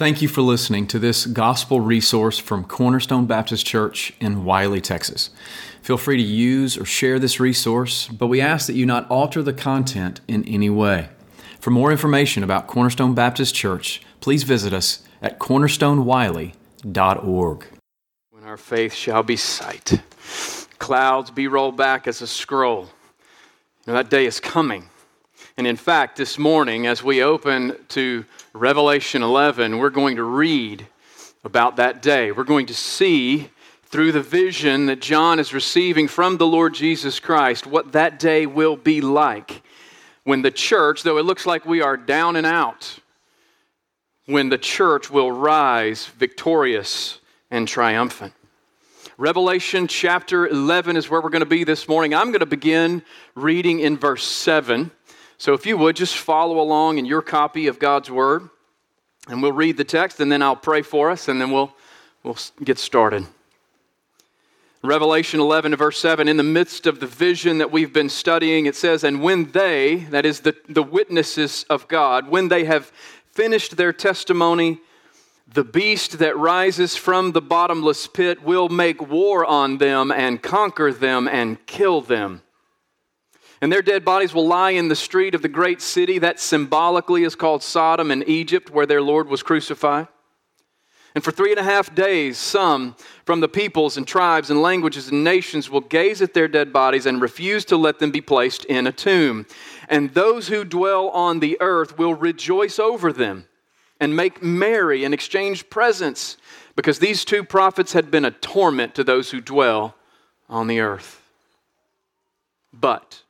Thank 0.00 0.22
you 0.22 0.28
for 0.28 0.40
listening 0.40 0.86
to 0.86 0.98
this 0.98 1.26
gospel 1.26 1.82
resource 1.82 2.38
from 2.38 2.64
Cornerstone 2.64 3.26
Baptist 3.26 3.66
Church 3.66 4.14
in 4.18 4.46
Wylie, 4.46 4.80
Texas. 4.80 5.28
Feel 5.82 5.98
free 5.98 6.16
to 6.16 6.22
use 6.22 6.78
or 6.78 6.86
share 6.86 7.18
this 7.18 7.38
resource, 7.38 8.08
but 8.08 8.28
we 8.28 8.40
ask 8.40 8.66
that 8.66 8.76
you 8.76 8.86
not 8.86 9.06
alter 9.10 9.42
the 9.42 9.52
content 9.52 10.22
in 10.26 10.42
any 10.48 10.70
way. 10.70 11.10
For 11.60 11.68
more 11.68 11.92
information 11.92 12.42
about 12.42 12.66
Cornerstone 12.66 13.14
Baptist 13.14 13.54
Church, 13.54 14.00
please 14.20 14.42
visit 14.42 14.72
us 14.72 15.02
at 15.20 15.38
cornerstonewylie.org. 15.38 17.66
When 18.30 18.44
our 18.44 18.56
faith 18.56 18.94
shall 18.94 19.22
be 19.22 19.36
sight, 19.36 20.00
clouds 20.78 21.30
be 21.30 21.46
rolled 21.46 21.76
back 21.76 22.06
as 22.06 22.22
a 22.22 22.26
scroll. 22.26 22.88
Know, 23.86 23.92
that 23.92 24.08
day 24.08 24.24
is 24.24 24.40
coming. 24.40 24.88
And 25.58 25.66
in 25.66 25.76
fact, 25.76 26.16
this 26.16 26.38
morning, 26.38 26.86
as 26.86 27.04
we 27.04 27.22
open 27.22 27.76
to 27.88 28.24
Revelation 28.52 29.22
11, 29.22 29.78
we're 29.78 29.90
going 29.90 30.16
to 30.16 30.24
read 30.24 30.86
about 31.44 31.76
that 31.76 32.02
day. 32.02 32.32
We're 32.32 32.42
going 32.42 32.66
to 32.66 32.74
see 32.74 33.48
through 33.84 34.10
the 34.10 34.22
vision 34.22 34.86
that 34.86 35.00
John 35.00 35.38
is 35.38 35.54
receiving 35.54 36.08
from 36.08 36.36
the 36.36 36.46
Lord 36.46 36.74
Jesus 36.74 37.20
Christ 37.20 37.64
what 37.64 37.92
that 37.92 38.18
day 38.18 38.46
will 38.46 38.76
be 38.76 39.00
like 39.00 39.62
when 40.24 40.42
the 40.42 40.50
church, 40.50 41.04
though 41.04 41.18
it 41.18 41.24
looks 41.24 41.46
like 41.46 41.64
we 41.64 41.80
are 41.80 41.96
down 41.96 42.34
and 42.34 42.46
out, 42.46 42.98
when 44.26 44.48
the 44.48 44.58
church 44.58 45.10
will 45.10 45.30
rise 45.30 46.06
victorious 46.06 47.20
and 47.52 47.68
triumphant. 47.68 48.32
Revelation 49.16 49.86
chapter 49.86 50.48
11 50.48 50.96
is 50.96 51.08
where 51.08 51.20
we're 51.20 51.30
going 51.30 51.40
to 51.40 51.46
be 51.46 51.62
this 51.62 51.86
morning. 51.86 52.14
I'm 52.14 52.28
going 52.28 52.40
to 52.40 52.46
begin 52.46 53.02
reading 53.36 53.78
in 53.78 53.96
verse 53.96 54.24
7. 54.24 54.90
So 55.40 55.54
if 55.54 55.64
you 55.64 55.78
would, 55.78 55.96
just 55.96 56.18
follow 56.18 56.60
along 56.60 56.98
in 56.98 57.06
your 57.06 57.22
copy 57.22 57.66
of 57.66 57.78
God's 57.78 58.10
Word, 58.10 58.50
and 59.26 59.40
we'll 59.40 59.52
read 59.52 59.78
the 59.78 59.84
text, 59.84 60.20
and 60.20 60.30
then 60.30 60.42
I'll 60.42 60.54
pray 60.54 60.82
for 60.82 61.10
us, 61.10 61.28
and 61.28 61.40
then 61.40 61.50
we'll, 61.50 61.72
we'll 62.22 62.36
get 62.62 62.78
started. 62.78 63.24
Revelation 64.82 65.40
11, 65.40 65.74
verse 65.76 65.98
7, 65.98 66.28
in 66.28 66.36
the 66.36 66.42
midst 66.42 66.86
of 66.86 67.00
the 67.00 67.06
vision 67.06 67.56
that 67.56 67.72
we've 67.72 67.90
been 67.90 68.10
studying, 68.10 68.66
it 68.66 68.76
says, 68.76 69.02
And 69.02 69.22
when 69.22 69.52
they, 69.52 70.06
that 70.10 70.26
is 70.26 70.40
the, 70.40 70.54
the 70.68 70.82
witnesses 70.82 71.64
of 71.70 71.88
God, 71.88 72.28
when 72.28 72.48
they 72.48 72.64
have 72.64 72.92
finished 73.32 73.78
their 73.78 73.94
testimony, 73.94 74.80
the 75.50 75.64
beast 75.64 76.18
that 76.18 76.36
rises 76.36 76.96
from 76.96 77.32
the 77.32 77.40
bottomless 77.40 78.06
pit 78.06 78.42
will 78.42 78.68
make 78.68 79.08
war 79.08 79.46
on 79.46 79.78
them 79.78 80.12
and 80.12 80.42
conquer 80.42 80.92
them 80.92 81.26
and 81.26 81.64
kill 81.64 82.02
them 82.02 82.42
and 83.60 83.72
their 83.72 83.82
dead 83.82 84.04
bodies 84.04 84.32
will 84.32 84.46
lie 84.46 84.70
in 84.70 84.88
the 84.88 84.96
street 84.96 85.34
of 85.34 85.42
the 85.42 85.48
great 85.48 85.82
city 85.82 86.18
that 86.18 86.40
symbolically 86.40 87.24
is 87.24 87.34
called 87.34 87.62
Sodom 87.62 88.10
in 88.10 88.22
Egypt, 88.28 88.70
where 88.70 88.86
their 88.86 89.02
Lord 89.02 89.28
was 89.28 89.42
crucified. 89.42 90.08
And 91.14 91.24
for 91.24 91.32
three 91.32 91.50
and 91.50 91.58
a 91.58 91.64
half 91.64 91.92
days, 91.94 92.38
some 92.38 92.94
from 93.24 93.40
the 93.40 93.48
peoples 93.48 93.96
and 93.96 94.06
tribes 94.06 94.48
and 94.48 94.62
languages 94.62 95.08
and 95.08 95.24
nations 95.24 95.68
will 95.68 95.80
gaze 95.80 96.22
at 96.22 96.34
their 96.34 96.46
dead 96.46 96.72
bodies 96.72 97.04
and 97.04 97.20
refuse 97.20 97.64
to 97.66 97.76
let 97.76 97.98
them 97.98 98.12
be 98.12 98.20
placed 98.20 98.64
in 98.66 98.86
a 98.86 98.92
tomb. 98.92 99.44
And 99.88 100.14
those 100.14 100.46
who 100.46 100.64
dwell 100.64 101.08
on 101.08 101.40
the 101.40 101.56
earth 101.60 101.98
will 101.98 102.14
rejoice 102.14 102.78
over 102.78 103.12
them 103.12 103.46
and 103.98 104.14
make 104.14 104.42
merry 104.42 105.04
and 105.04 105.12
exchange 105.12 105.68
presents, 105.68 106.36
because 106.76 107.00
these 107.00 107.24
two 107.24 107.44
prophets 107.44 107.92
had 107.92 108.10
been 108.10 108.24
a 108.24 108.30
torment 108.30 108.94
to 108.94 109.04
those 109.04 109.30
who 109.30 109.40
dwell 109.40 109.96
on 110.48 110.68
the 110.68 110.80
earth. 110.80 111.20
But 112.72 113.24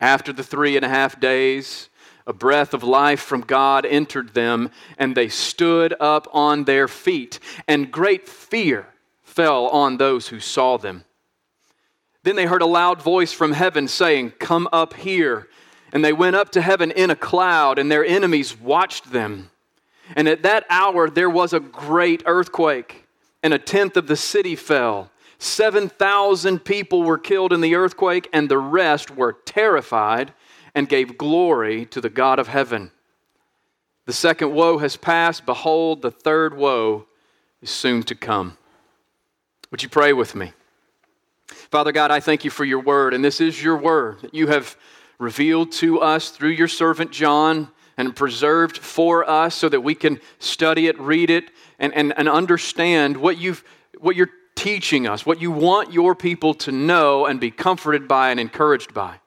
after 0.00 0.32
the 0.32 0.44
three 0.44 0.76
and 0.76 0.84
a 0.84 0.88
half 0.88 1.18
days, 1.20 1.88
a 2.26 2.32
breath 2.32 2.74
of 2.74 2.82
life 2.82 3.20
from 3.20 3.40
God 3.40 3.86
entered 3.86 4.34
them, 4.34 4.70
and 4.98 5.16
they 5.16 5.28
stood 5.28 5.94
up 5.98 6.28
on 6.32 6.64
their 6.64 6.86
feet, 6.86 7.40
and 7.66 7.90
great 7.90 8.28
fear 8.28 8.86
fell 9.22 9.68
on 9.68 9.96
those 9.96 10.28
who 10.28 10.40
saw 10.40 10.76
them. 10.76 11.04
Then 12.22 12.36
they 12.36 12.46
heard 12.46 12.62
a 12.62 12.66
loud 12.66 13.00
voice 13.00 13.32
from 13.32 13.52
heaven 13.52 13.88
saying, 13.88 14.32
Come 14.38 14.68
up 14.72 14.94
here. 14.94 15.48
And 15.92 16.04
they 16.04 16.12
went 16.12 16.36
up 16.36 16.50
to 16.50 16.60
heaven 16.60 16.90
in 16.90 17.08
a 17.08 17.16
cloud, 17.16 17.78
and 17.78 17.90
their 17.90 18.04
enemies 18.04 18.58
watched 18.60 19.10
them. 19.10 19.50
And 20.14 20.28
at 20.28 20.42
that 20.42 20.66
hour 20.68 21.08
there 21.08 21.30
was 21.30 21.52
a 21.54 21.60
great 21.60 22.22
earthquake, 22.26 23.06
and 23.42 23.54
a 23.54 23.58
tenth 23.58 23.96
of 23.96 24.06
the 24.06 24.16
city 24.16 24.56
fell 24.56 25.10
7,000 25.38 26.64
people 26.64 27.02
were 27.02 27.18
killed 27.18 27.52
in 27.52 27.60
the 27.60 27.76
earthquake, 27.76 28.28
and 28.32 28.48
the 28.48 28.58
rest 28.58 29.10
were 29.14 29.32
terrified 29.44 30.32
and 30.74 30.88
gave 30.88 31.16
glory 31.16 31.86
to 31.86 32.00
the 32.00 32.10
God 32.10 32.38
of 32.38 32.48
heaven. 32.48 32.90
The 34.06 34.12
second 34.12 34.52
woe 34.52 34.78
has 34.78 34.96
passed. 34.96 35.46
Behold, 35.46 36.02
the 36.02 36.10
third 36.10 36.56
woe 36.56 37.06
is 37.62 37.70
soon 37.70 38.02
to 38.04 38.14
come. 38.14 38.56
Would 39.70 39.82
you 39.82 39.88
pray 39.88 40.12
with 40.12 40.34
me? 40.34 40.52
Father 41.46 41.92
God, 41.92 42.10
I 42.10 42.20
thank 42.20 42.44
you 42.44 42.50
for 42.50 42.64
your 42.64 42.80
word, 42.80 43.14
and 43.14 43.24
this 43.24 43.40
is 43.40 43.62
your 43.62 43.76
word 43.76 44.20
that 44.22 44.34
you 44.34 44.48
have 44.48 44.76
revealed 45.18 45.72
to 45.72 46.00
us 46.00 46.30
through 46.30 46.50
your 46.50 46.68
servant 46.68 47.10
John 47.10 47.68
and 47.96 48.14
preserved 48.14 48.78
for 48.78 49.28
us 49.28 49.54
so 49.54 49.68
that 49.68 49.80
we 49.80 49.94
can 49.94 50.20
study 50.38 50.86
it, 50.86 50.98
read 50.98 51.30
it, 51.30 51.50
and, 51.78 51.92
and, 51.94 52.16
and 52.16 52.28
understand 52.28 53.16
what 53.16 53.38
you've 53.38 53.64
what 53.98 54.14
you're 54.14 54.30
teaching 54.58 55.06
us, 55.06 55.24
what 55.24 55.40
you 55.40 55.52
want 55.52 55.92
your 55.92 56.16
people 56.16 56.52
to 56.52 56.72
know 56.72 57.26
and 57.26 57.38
be 57.38 57.50
comforted 57.50 58.08
by 58.08 58.30
and 58.30 58.40
encouraged 58.40 58.92
by. 58.92 59.20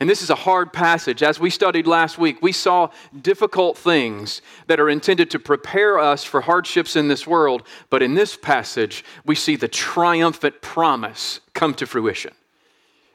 And 0.00 0.10
this 0.10 0.20
is 0.20 0.30
a 0.30 0.34
hard 0.34 0.72
passage. 0.72 1.22
As 1.22 1.38
we 1.38 1.48
studied 1.48 1.86
last 1.86 2.18
week, 2.18 2.42
we 2.42 2.50
saw 2.50 2.90
difficult 3.20 3.78
things 3.78 4.42
that 4.66 4.80
are 4.80 4.90
intended 4.90 5.30
to 5.30 5.38
prepare 5.38 5.96
us 5.96 6.24
for 6.24 6.40
hardships 6.40 6.96
in 6.96 7.06
this 7.06 7.24
world. 7.24 7.62
But 7.88 8.02
in 8.02 8.14
this 8.14 8.36
passage, 8.36 9.04
we 9.24 9.36
see 9.36 9.54
the 9.54 9.68
triumphant 9.68 10.60
promise 10.60 11.38
come 11.54 11.72
to 11.74 11.86
fruition 11.86 12.34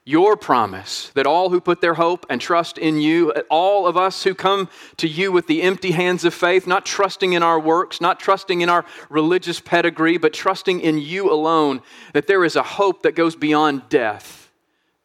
your 0.08 0.38
promise 0.38 1.12
that 1.16 1.28
all 1.28 1.50
who 1.50 1.60
put 1.60 1.82
their 1.82 1.96
hope 1.96 2.26
and 2.30 2.40
trust 2.40 2.78
in 2.78 3.02
you, 3.02 3.30
all 3.50 3.86
of 3.86 3.98
us 3.98 4.24
who 4.24 4.34
come 4.34 4.70
to 4.96 5.06
you 5.06 5.34
with 5.34 5.48
the 5.48 5.62
empty 5.62 5.92
hands 5.92 6.24
of 6.24 6.34
faith, 6.34 6.66
not 6.66 6.86
trusting 6.86 7.34
in 7.34 7.44
our 7.44 7.60
works, 7.60 8.00
not 8.00 8.18
trusting 8.18 8.62
in 8.62 8.70
our 8.70 8.86
religious 9.10 9.60
pedigree, 9.60 10.18
but 10.18 10.34
trusting 10.34 10.80
in 10.80 10.98
you 10.98 11.30
alone, 11.30 11.82
that 12.14 12.26
there 12.26 12.46
is 12.46 12.56
a 12.56 12.64
hope 12.64 13.04
that 13.04 13.16
goes 13.16 13.36
beyond 13.36 13.90
death 13.90 14.50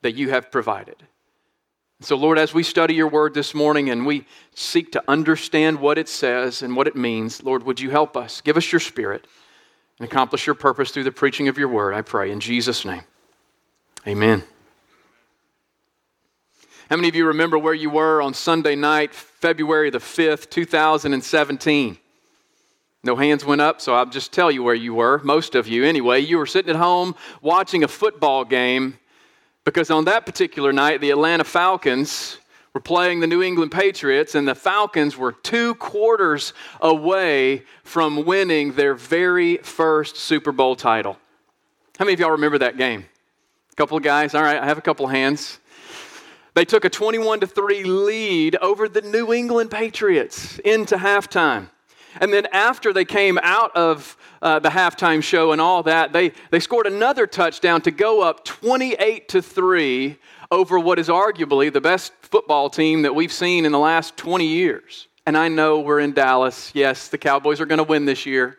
that 0.02 0.14
you 0.14 0.30
have 0.30 0.52
provided. 0.52 1.02
So, 1.98 2.14
Lord, 2.14 2.38
as 2.38 2.54
we 2.54 2.62
study 2.62 2.94
your 2.94 3.08
word 3.08 3.34
this 3.34 3.54
morning 3.54 3.90
and 3.90 4.06
we 4.06 4.24
seek 4.54 4.92
to 4.92 5.02
understand 5.08 5.80
what 5.80 5.98
it 5.98 6.08
says 6.08 6.62
and 6.62 6.76
what 6.76 6.86
it 6.86 6.94
means, 6.94 7.42
Lord, 7.42 7.64
would 7.64 7.80
you 7.80 7.90
help 7.90 8.16
us? 8.16 8.40
Give 8.40 8.56
us 8.56 8.70
your 8.70 8.80
spirit 8.80 9.26
and 9.98 10.08
accomplish 10.08 10.46
your 10.46 10.54
purpose 10.54 10.92
through 10.92 11.04
the 11.04 11.10
preaching 11.10 11.48
of 11.48 11.58
your 11.58 11.68
word, 11.68 11.92
I 11.92 12.02
pray. 12.02 12.30
In 12.30 12.38
Jesus' 12.38 12.84
name, 12.84 13.02
amen. 14.06 14.44
How 16.92 16.96
many 16.96 17.08
of 17.08 17.14
you 17.14 17.28
remember 17.28 17.58
where 17.58 17.72
you 17.72 17.88
were 17.88 18.20
on 18.20 18.34
Sunday 18.34 18.76
night, 18.76 19.14
February 19.14 19.88
the 19.88 19.96
5th, 19.96 20.50
2017? 20.50 21.96
No 23.02 23.16
hands 23.16 23.46
went 23.46 23.62
up, 23.62 23.80
so 23.80 23.94
I'll 23.94 24.04
just 24.04 24.30
tell 24.30 24.50
you 24.50 24.62
where 24.62 24.74
you 24.74 24.92
were. 24.92 25.18
Most 25.24 25.54
of 25.54 25.66
you, 25.66 25.86
anyway. 25.86 26.20
You 26.20 26.36
were 26.36 26.44
sitting 26.44 26.68
at 26.68 26.76
home 26.76 27.14
watching 27.40 27.82
a 27.82 27.88
football 27.88 28.44
game 28.44 28.98
because 29.64 29.90
on 29.90 30.04
that 30.04 30.26
particular 30.26 30.70
night, 30.70 31.00
the 31.00 31.08
Atlanta 31.08 31.44
Falcons 31.44 32.36
were 32.74 32.80
playing 32.82 33.20
the 33.20 33.26
New 33.26 33.42
England 33.42 33.72
Patriots, 33.72 34.34
and 34.34 34.46
the 34.46 34.54
Falcons 34.54 35.16
were 35.16 35.32
two 35.32 35.74
quarters 35.76 36.52
away 36.82 37.62
from 37.84 38.26
winning 38.26 38.74
their 38.74 38.92
very 38.92 39.56
first 39.56 40.18
Super 40.18 40.52
Bowl 40.52 40.76
title. 40.76 41.16
How 41.98 42.04
many 42.04 42.12
of 42.12 42.20
y'all 42.20 42.32
remember 42.32 42.58
that 42.58 42.76
game? 42.76 43.06
A 43.72 43.76
couple 43.76 43.96
of 43.96 44.02
guys? 44.02 44.34
All 44.34 44.42
right, 44.42 44.58
I 44.58 44.66
have 44.66 44.76
a 44.76 44.82
couple 44.82 45.06
of 45.06 45.12
hands. 45.12 45.58
They 46.54 46.64
took 46.64 46.84
a 46.84 46.90
21 46.90 47.40
to 47.40 47.46
3 47.46 47.84
lead 47.84 48.56
over 48.56 48.88
the 48.88 49.00
New 49.00 49.32
England 49.32 49.70
Patriots 49.70 50.58
into 50.58 50.96
halftime. 50.96 51.68
And 52.20 52.32
then 52.32 52.46
after 52.52 52.92
they 52.92 53.06
came 53.06 53.38
out 53.42 53.74
of 53.74 54.18
uh, 54.42 54.58
the 54.58 54.68
halftime 54.68 55.22
show 55.22 55.52
and 55.52 55.60
all 55.60 55.82
that, 55.84 56.12
they, 56.12 56.32
they 56.50 56.60
scored 56.60 56.86
another 56.86 57.26
touchdown 57.26 57.80
to 57.82 57.90
go 57.90 58.20
up 58.20 58.44
28 58.44 59.28
to 59.28 59.40
3 59.40 60.18
over 60.50 60.78
what 60.78 60.98
is 60.98 61.08
arguably 61.08 61.72
the 61.72 61.80
best 61.80 62.12
football 62.20 62.68
team 62.68 63.02
that 63.02 63.14
we've 63.14 63.32
seen 63.32 63.64
in 63.64 63.72
the 63.72 63.78
last 63.78 64.18
20 64.18 64.46
years. 64.46 65.08
And 65.24 65.38
I 65.38 65.48
know 65.48 65.80
we're 65.80 66.00
in 66.00 66.12
Dallas. 66.12 66.70
Yes, 66.74 67.08
the 67.08 67.16
Cowboys 67.16 67.60
are 67.60 67.66
going 67.66 67.78
to 67.78 67.84
win 67.84 68.04
this 68.04 68.26
year. 68.26 68.58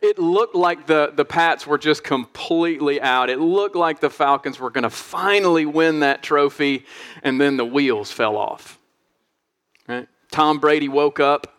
It 0.00 0.18
looked 0.18 0.54
like 0.54 0.86
the, 0.86 1.12
the 1.14 1.24
Pats 1.24 1.66
were 1.66 1.78
just 1.78 2.04
completely 2.04 3.00
out. 3.00 3.30
It 3.30 3.40
looked 3.40 3.76
like 3.76 4.00
the 4.00 4.10
Falcons 4.10 4.58
were 4.60 4.70
going 4.70 4.82
to 4.82 4.90
finally 4.90 5.66
win 5.66 6.00
that 6.00 6.22
trophy, 6.22 6.84
and 7.22 7.40
then 7.40 7.56
the 7.56 7.64
wheels 7.64 8.12
fell 8.12 8.36
off. 8.36 8.78
Right? 9.88 10.08
Tom 10.30 10.58
Brady 10.58 10.88
woke 10.88 11.20
up. 11.20 11.54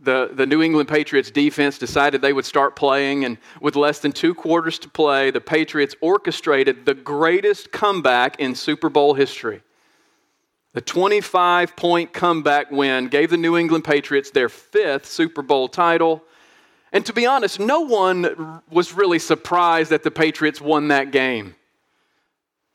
The, 0.00 0.30
the 0.32 0.44
New 0.44 0.62
England 0.62 0.88
Patriots 0.88 1.30
defense 1.30 1.78
decided 1.78 2.20
they 2.20 2.34
would 2.34 2.44
start 2.44 2.76
playing, 2.76 3.24
and 3.24 3.38
with 3.60 3.74
less 3.74 4.00
than 4.00 4.12
two 4.12 4.34
quarters 4.34 4.78
to 4.80 4.88
play, 4.88 5.30
the 5.30 5.40
Patriots 5.40 5.96
orchestrated 6.02 6.84
the 6.84 6.94
greatest 6.94 7.72
comeback 7.72 8.38
in 8.38 8.54
Super 8.54 8.90
Bowl 8.90 9.14
history. 9.14 9.62
The 10.74 10.82
25 10.82 11.74
point 11.74 12.12
comeback 12.12 12.70
win 12.70 13.08
gave 13.08 13.30
the 13.30 13.36
New 13.36 13.56
England 13.56 13.84
Patriots 13.84 14.30
their 14.30 14.48
fifth 14.48 15.06
Super 15.06 15.40
Bowl 15.40 15.68
title. 15.68 16.22
And 16.94 17.04
to 17.06 17.12
be 17.12 17.26
honest, 17.26 17.58
no 17.58 17.80
one 17.80 18.62
was 18.70 18.94
really 18.94 19.18
surprised 19.18 19.90
that 19.90 20.04
the 20.04 20.12
Patriots 20.12 20.60
won 20.60 20.88
that 20.88 21.10
game. 21.10 21.56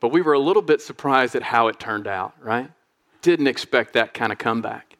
But 0.01 0.09
we 0.09 0.21
were 0.21 0.33
a 0.33 0.39
little 0.39 0.61
bit 0.61 0.81
surprised 0.81 1.35
at 1.35 1.41
how 1.41 1.69
it 1.69 1.79
turned 1.79 2.05
out, 2.05 2.33
right? 2.41 2.69
Didn't 3.21 3.47
expect 3.47 3.93
that 3.93 4.13
kind 4.13 4.33
of 4.33 4.37
comeback. 4.37 4.97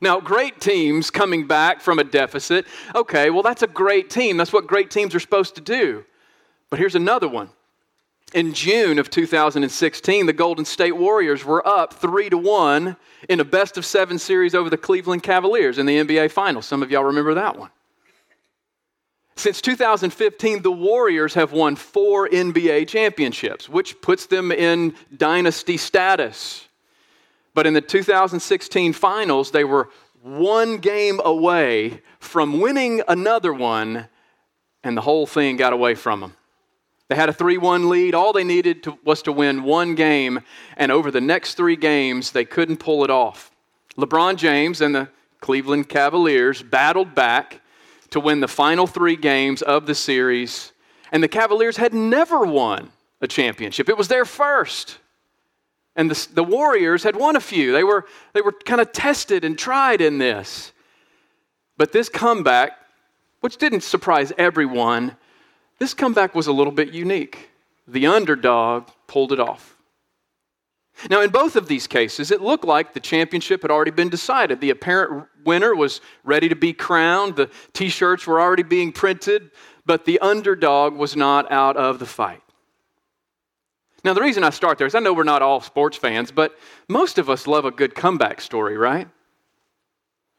Now, 0.00 0.20
great 0.20 0.60
teams 0.60 1.10
coming 1.10 1.48
back 1.48 1.80
from 1.80 1.98
a 1.98 2.04
deficit, 2.04 2.66
okay, 2.94 3.30
well, 3.30 3.42
that's 3.42 3.62
a 3.62 3.66
great 3.66 4.10
team. 4.10 4.36
That's 4.36 4.52
what 4.52 4.68
great 4.68 4.90
teams 4.90 5.12
are 5.14 5.20
supposed 5.20 5.56
to 5.56 5.60
do. 5.60 6.04
But 6.70 6.78
here's 6.78 6.94
another 6.94 7.28
one. 7.28 7.50
In 8.32 8.54
June 8.54 8.98
of 8.98 9.10
2016, 9.10 10.24
the 10.24 10.32
Golden 10.32 10.64
State 10.64 10.96
Warriors 10.96 11.44
were 11.44 11.66
up 11.66 11.92
3 11.92 12.30
to 12.30 12.38
1 12.38 12.96
in 13.28 13.40
a 13.40 13.44
best 13.44 13.76
of 13.76 13.84
7 13.84 14.18
series 14.18 14.54
over 14.54 14.70
the 14.70 14.78
Cleveland 14.78 15.22
Cavaliers 15.22 15.76
in 15.76 15.84
the 15.84 15.98
NBA 15.98 16.30
Finals. 16.30 16.64
Some 16.64 16.82
of 16.82 16.90
y'all 16.90 17.04
remember 17.04 17.34
that 17.34 17.58
one. 17.58 17.70
Since 19.36 19.60
2015, 19.60 20.62
the 20.62 20.72
Warriors 20.72 21.34
have 21.34 21.52
won 21.52 21.76
4 21.76 22.28
NBA 22.28 22.88
championships, 22.88 23.68
which 23.68 24.00
puts 24.00 24.26
them 24.26 24.50
in 24.50 24.94
dynasty 25.14 25.76
status. 25.76 26.66
But 27.54 27.66
in 27.66 27.74
the 27.74 27.82
2016 27.82 28.94
finals, 28.94 29.50
they 29.50 29.64
were 29.64 29.90
one 30.22 30.78
game 30.78 31.20
away 31.22 32.00
from 32.18 32.60
winning 32.60 33.02
another 33.08 33.52
one, 33.52 34.08
and 34.82 34.96
the 34.96 35.02
whole 35.02 35.26
thing 35.26 35.56
got 35.56 35.74
away 35.74 35.94
from 35.94 36.20
them. 36.20 36.34
They 37.08 37.16
had 37.16 37.28
a 37.28 37.32
3 37.32 37.58
1 37.58 37.88
lead. 37.88 38.14
All 38.14 38.32
they 38.32 38.44
needed 38.44 38.82
to, 38.84 38.98
was 39.04 39.22
to 39.22 39.32
win 39.32 39.62
one 39.64 39.94
game, 39.94 40.40
and 40.76 40.90
over 40.90 41.10
the 41.10 41.20
next 41.20 41.54
three 41.54 41.76
games, 41.76 42.32
they 42.32 42.44
couldn't 42.44 42.78
pull 42.78 43.04
it 43.04 43.10
off. 43.10 43.50
LeBron 43.96 44.36
James 44.36 44.80
and 44.80 44.94
the 44.94 45.08
Cleveland 45.40 45.88
Cavaliers 45.88 46.62
battled 46.62 47.14
back 47.14 47.60
to 48.10 48.20
win 48.20 48.40
the 48.40 48.48
final 48.48 48.86
three 48.86 49.16
games 49.16 49.62
of 49.62 49.86
the 49.86 49.94
series, 49.94 50.72
and 51.10 51.22
the 51.22 51.28
Cavaliers 51.28 51.76
had 51.76 51.92
never 51.92 52.44
won 52.44 52.90
a 53.20 53.28
championship. 53.28 53.88
It 53.88 53.98
was 53.98 54.08
their 54.08 54.24
first. 54.24 54.98
And 55.94 56.10
the, 56.10 56.28
the 56.32 56.44
Warriors 56.44 57.02
had 57.02 57.16
won 57.16 57.36
a 57.36 57.40
few. 57.40 57.72
They 57.72 57.84
were, 57.84 58.06
they 58.32 58.40
were 58.40 58.52
kind 58.52 58.80
of 58.80 58.92
tested 58.92 59.44
and 59.44 59.58
tried 59.58 60.00
in 60.00 60.18
this. 60.18 60.72
But 61.76 61.92
this 61.92 62.08
comeback, 62.08 62.72
which 63.40 63.58
didn't 63.58 63.82
surprise 63.82 64.32
everyone, 64.38 65.16
this 65.78 65.94
comeback 65.94 66.34
was 66.34 66.46
a 66.46 66.52
little 66.52 66.72
bit 66.72 66.92
unique. 66.92 67.50
The 67.86 68.06
underdog 68.06 68.88
pulled 69.06 69.32
it 69.32 69.40
off. 69.40 69.76
Now, 71.10 71.20
in 71.20 71.30
both 71.30 71.56
of 71.56 71.66
these 71.66 71.86
cases, 71.86 72.30
it 72.30 72.40
looked 72.40 72.64
like 72.64 72.92
the 72.92 73.00
championship 73.00 73.62
had 73.62 73.70
already 73.70 73.90
been 73.90 74.08
decided. 74.08 74.60
The 74.60 74.70
apparent 74.70 75.26
winner 75.44 75.74
was 75.74 76.00
ready 76.22 76.48
to 76.48 76.54
be 76.54 76.72
crowned, 76.72 77.36
the 77.36 77.50
t 77.72 77.88
shirts 77.88 78.26
were 78.26 78.40
already 78.40 78.62
being 78.62 78.92
printed, 78.92 79.50
but 79.84 80.04
the 80.04 80.20
underdog 80.20 80.94
was 80.94 81.16
not 81.16 81.50
out 81.50 81.76
of 81.76 81.98
the 81.98 82.06
fight. 82.06 82.42
Now, 84.04 84.14
the 84.14 84.20
reason 84.20 84.44
I 84.44 84.50
start 84.50 84.78
there 84.78 84.86
is 84.86 84.94
I 84.94 85.00
know 85.00 85.12
we're 85.12 85.24
not 85.24 85.42
all 85.42 85.60
sports 85.60 85.96
fans, 85.96 86.30
but 86.30 86.56
most 86.88 87.18
of 87.18 87.30
us 87.30 87.46
love 87.46 87.64
a 87.64 87.70
good 87.70 87.94
comeback 87.94 88.40
story, 88.40 88.76
right? 88.76 89.08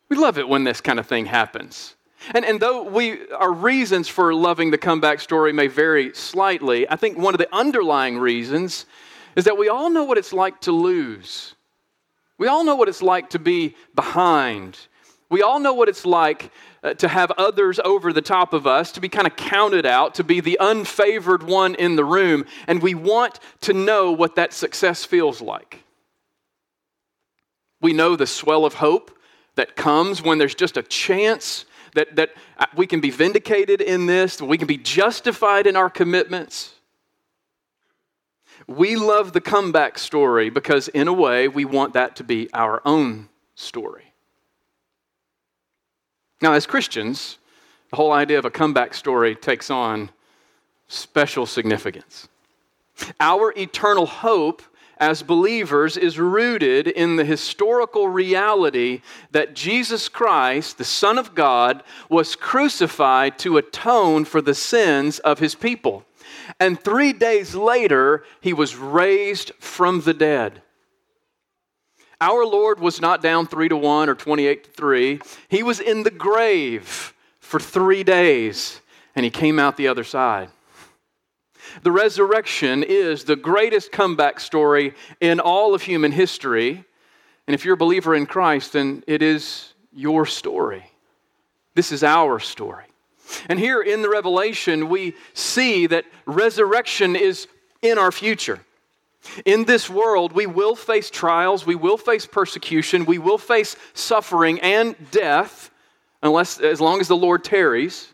We 0.10 0.18
love 0.18 0.38
it 0.38 0.48
when 0.48 0.64
this 0.64 0.82
kind 0.82 1.00
of 1.00 1.08
thing 1.08 1.26
happens. 1.26 1.96
And, 2.34 2.46
and 2.46 2.60
though 2.60 2.84
we, 2.84 3.28
our 3.32 3.52
reasons 3.52 4.08
for 4.08 4.34
loving 4.34 4.72
the 4.72 4.78
comeback 4.78 5.20
story 5.20 5.54
may 5.54 5.68
vary 5.68 6.14
slightly, 6.14 6.90
I 6.90 6.96
think 6.96 7.18
one 7.18 7.34
of 7.34 7.38
the 7.38 7.54
underlying 7.54 8.18
reasons 8.18 8.86
is 9.36 9.46
that 9.46 9.58
we 9.58 9.70
all 9.70 9.90
know 9.90 10.04
what 10.04 10.18
it's 10.18 10.34
like 10.34 10.62
to 10.62 10.72
lose. 10.72 11.56
We 12.38 12.48
all 12.48 12.64
know 12.64 12.76
what 12.76 12.90
it's 12.90 13.02
like 13.02 13.32
to 13.32 13.40
be 13.40 13.76
behind. 13.96 14.78
We 15.30 15.42
all 15.42 15.60
know 15.60 15.74
what 15.74 15.90
it's 15.90 16.06
like 16.06 16.52
uh, 16.84 16.94
to 16.96 17.08
have 17.08 17.32
others 17.32 17.80
over 17.84 18.14
the 18.14 18.22
top 18.22 18.54
of 18.54 18.68
us, 18.68 18.92
to 18.92 19.02
be 19.02 19.10
kind 19.10 19.26
of 19.26 19.36
counted 19.36 19.86
out, 19.86 20.16
to 20.16 20.24
be 20.24 20.40
the 20.40 20.58
unfavored 20.62 21.44
one 21.44 21.76
in 21.76 21.96
the 21.96 22.06
room, 22.06 22.46
and 22.68 22.82
we 22.82 22.94
want 22.94 23.40
to 23.62 23.74
know 23.74 24.12
what 24.12 24.36
that 24.36 24.54
success 24.54 25.06
feels 25.06 25.42
like. 25.42 25.84
We 27.82 27.94
know 27.94 28.16
the 28.16 28.28
swell 28.28 28.66
of 28.66 28.76
hope 28.76 29.18
that 29.56 29.76
comes 29.76 30.22
when 30.22 30.38
there's 30.38 30.56
just 30.56 30.78
a 30.78 30.84
chance 30.84 31.66
that, 31.96 32.16
that 32.16 32.32
uh, 32.58 32.66
we 32.76 32.88
can 32.88 33.00
be 33.00 33.10
vindicated 33.10 33.82
in 33.82 34.06
this, 34.06 34.42
we 34.42 34.58
can 34.58 34.68
be 34.68 34.78
justified 34.78 35.68
in 35.68 35.76
our 35.76 35.90
commitments. 35.90 36.74
We 38.68 38.96
love 38.96 39.34
the 39.34 39.42
comeback 39.42 40.00
story 40.00 40.50
because, 40.50 40.88
in 40.88 41.08
a 41.08 41.14
way, 41.14 41.48
we 41.48 41.66
want 41.66 41.94
that 41.94 42.16
to 42.18 42.24
be 42.24 42.50
our 42.54 42.82
own 42.86 43.30
story. 43.56 44.14
Now, 46.42 46.54
as 46.54 46.66
Christians, 46.66 47.38
the 47.90 47.98
whole 47.98 48.12
idea 48.12 48.40
of 48.40 48.46
a 48.46 48.52
comeback 48.52 48.94
story 48.94 49.36
takes 49.36 49.70
on 49.70 50.10
special 50.88 51.46
significance. 51.46 52.28
Our 53.20 53.54
eternal 53.58 54.06
hope 54.06 54.62
as 54.98 55.24
believers 55.24 55.98
is 55.98 56.20
rooted 56.20 56.88
in 56.88 57.16
the 57.16 57.26
historical 57.26 58.08
reality 58.08 59.02
that 59.32 59.56
Jesus 59.56 60.10
Christ, 60.10 60.78
the 60.78 60.84
Son 60.84 61.18
of 61.18 61.36
God, 61.36 61.84
was 62.10 62.36
crucified 62.36 63.38
to 63.40 63.58
atone 63.58 64.26
for 64.26 64.42
the 64.42 64.54
sins 64.54 65.20
of 65.20 65.40
his 65.40 65.56
people. 65.56 66.06
And 66.60 66.80
three 66.80 67.14
days 67.14 67.56
later, 67.56 68.24
he 68.42 68.54
was 68.54 68.76
raised 68.76 69.52
from 69.60 70.02
the 70.02 70.14
dead. 70.14 70.62
Our 72.22 72.46
Lord 72.46 72.80
was 72.80 73.02
not 73.02 73.22
down 73.22 73.48
3 73.48 73.70
to 73.70 73.78
1 73.78 74.10
or 74.10 74.16
28 74.16 74.64
to 74.64 74.70
3. 74.70 75.20
He 75.50 75.64
was 75.64 75.80
in 75.80 76.04
the 76.04 76.12
grave 76.12 77.14
for 77.40 77.60
three 77.60 78.04
days, 78.04 78.80
and 79.16 79.26
he 79.26 79.30
came 79.30 79.60
out 79.60 79.76
the 79.76 79.90
other 79.90 80.06
side. 80.06 80.50
The 81.82 81.92
resurrection 81.92 82.84
is 82.84 83.24
the 83.24 83.36
greatest 83.36 83.92
comeback 83.92 84.40
story 84.40 84.94
in 85.20 85.40
all 85.40 85.74
of 85.74 85.82
human 85.82 86.12
history. 86.12 86.84
And 87.48 87.54
if 87.54 87.66
you're 87.66 87.74
a 87.74 87.78
believer 87.78 88.16
in 88.16 88.26
Christ, 88.26 88.74
then 88.74 89.04
it 89.08 89.22
is 89.22 89.74
your 89.92 90.26
story. 90.26 90.86
This 91.76 91.92
is 91.92 92.04
our 92.04 92.40
story. 92.40 92.86
And 93.50 93.60
here 93.60 93.82
in 93.82 94.02
the 94.02 94.10
Revelation, 94.10 94.90
we 94.90 95.16
see 95.34 95.88
that 95.88 96.06
resurrection 96.26 97.16
is 97.16 97.48
in 97.82 97.98
our 97.98 98.12
future. 98.12 98.60
In 99.46 99.64
this 99.66 99.90
world, 99.90 100.34
we 100.34 100.46
will 100.46 100.76
face 100.76 101.10
trials, 101.10 101.66
we 101.66 101.76
will 101.76 101.98
face 101.98 102.26
persecution, 102.26 103.06
we 103.06 103.18
will 103.18 103.38
face 103.38 103.76
suffering 103.94 104.60
and 104.60 104.96
death, 105.12 105.72
unless 106.22 106.60
as 106.60 106.82
long 106.82 107.00
as 107.00 107.08
the 107.08 107.16
Lord 107.16 107.44
tarries. 107.44 108.14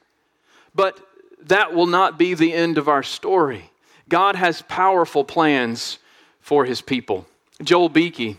But 0.75 1.00
that 1.43 1.74
will 1.74 1.88
not 1.88 2.17
be 2.17 2.34
the 2.34 2.53
end 2.53 2.77
of 2.77 2.88
our 2.88 3.03
story. 3.03 3.72
God 4.08 4.36
has 4.36 4.62
powerful 4.63 5.24
plans 5.24 6.00
for 6.41 6.65
his 6.65 6.81
people. 6.81 7.27
Joel 7.62 7.89
Beeke 7.89 8.38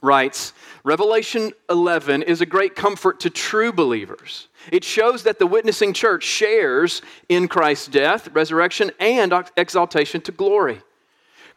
writes 0.00 0.52
Revelation 0.84 1.52
11 1.68 2.22
is 2.22 2.40
a 2.40 2.46
great 2.46 2.74
comfort 2.74 3.20
to 3.20 3.30
true 3.30 3.72
believers. 3.72 4.48
It 4.72 4.84
shows 4.84 5.24
that 5.24 5.38
the 5.38 5.46
witnessing 5.46 5.92
church 5.92 6.24
shares 6.24 7.02
in 7.28 7.48
Christ's 7.48 7.88
death, 7.88 8.28
resurrection, 8.28 8.90
and 8.98 9.32
exaltation 9.56 10.20
to 10.22 10.32
glory. 10.32 10.80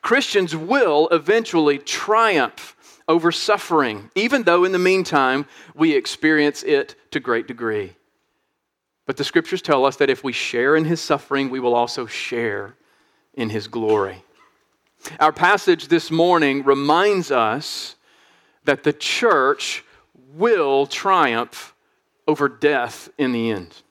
Christians 0.02 0.56
will 0.56 1.08
eventually 1.10 1.78
triumph 1.78 2.76
over 3.08 3.32
suffering, 3.32 4.10
even 4.16 4.44
though 4.44 4.64
in 4.64 4.72
the 4.72 4.80
meantime 4.80 5.46
we 5.76 5.94
experience 5.96 6.64
it 6.64 6.96
to 7.12 7.20
great 7.20 7.48
degree. 7.48 7.94
But 9.06 9.18
the 9.18 9.24
scriptures 9.24 9.62
tell 9.62 9.86
us 9.86 9.98
that 9.98 10.10
if 10.10 10.24
we 10.24 10.32
share 10.32 10.76
in 10.76 10.86
his 10.86 11.02
suffering, 11.02 11.50
we 11.50 11.60
will 11.60 11.76
also 11.76 12.06
share 12.06 12.76
in 13.34 13.50
his 13.50 13.68
glory. 13.68 14.24
Our 15.20 15.32
passage 15.32 15.88
this 15.88 16.12
morning 16.12 16.64
reminds 16.64 17.32
us 17.32 17.96
that 18.66 18.84
the 18.84 18.94
church 18.94 19.84
will 20.34 20.86
triumph 20.86 21.76
over 22.28 22.48
death 22.48 23.10
in 23.18 23.32
the 23.32 23.52
end. 23.52 23.82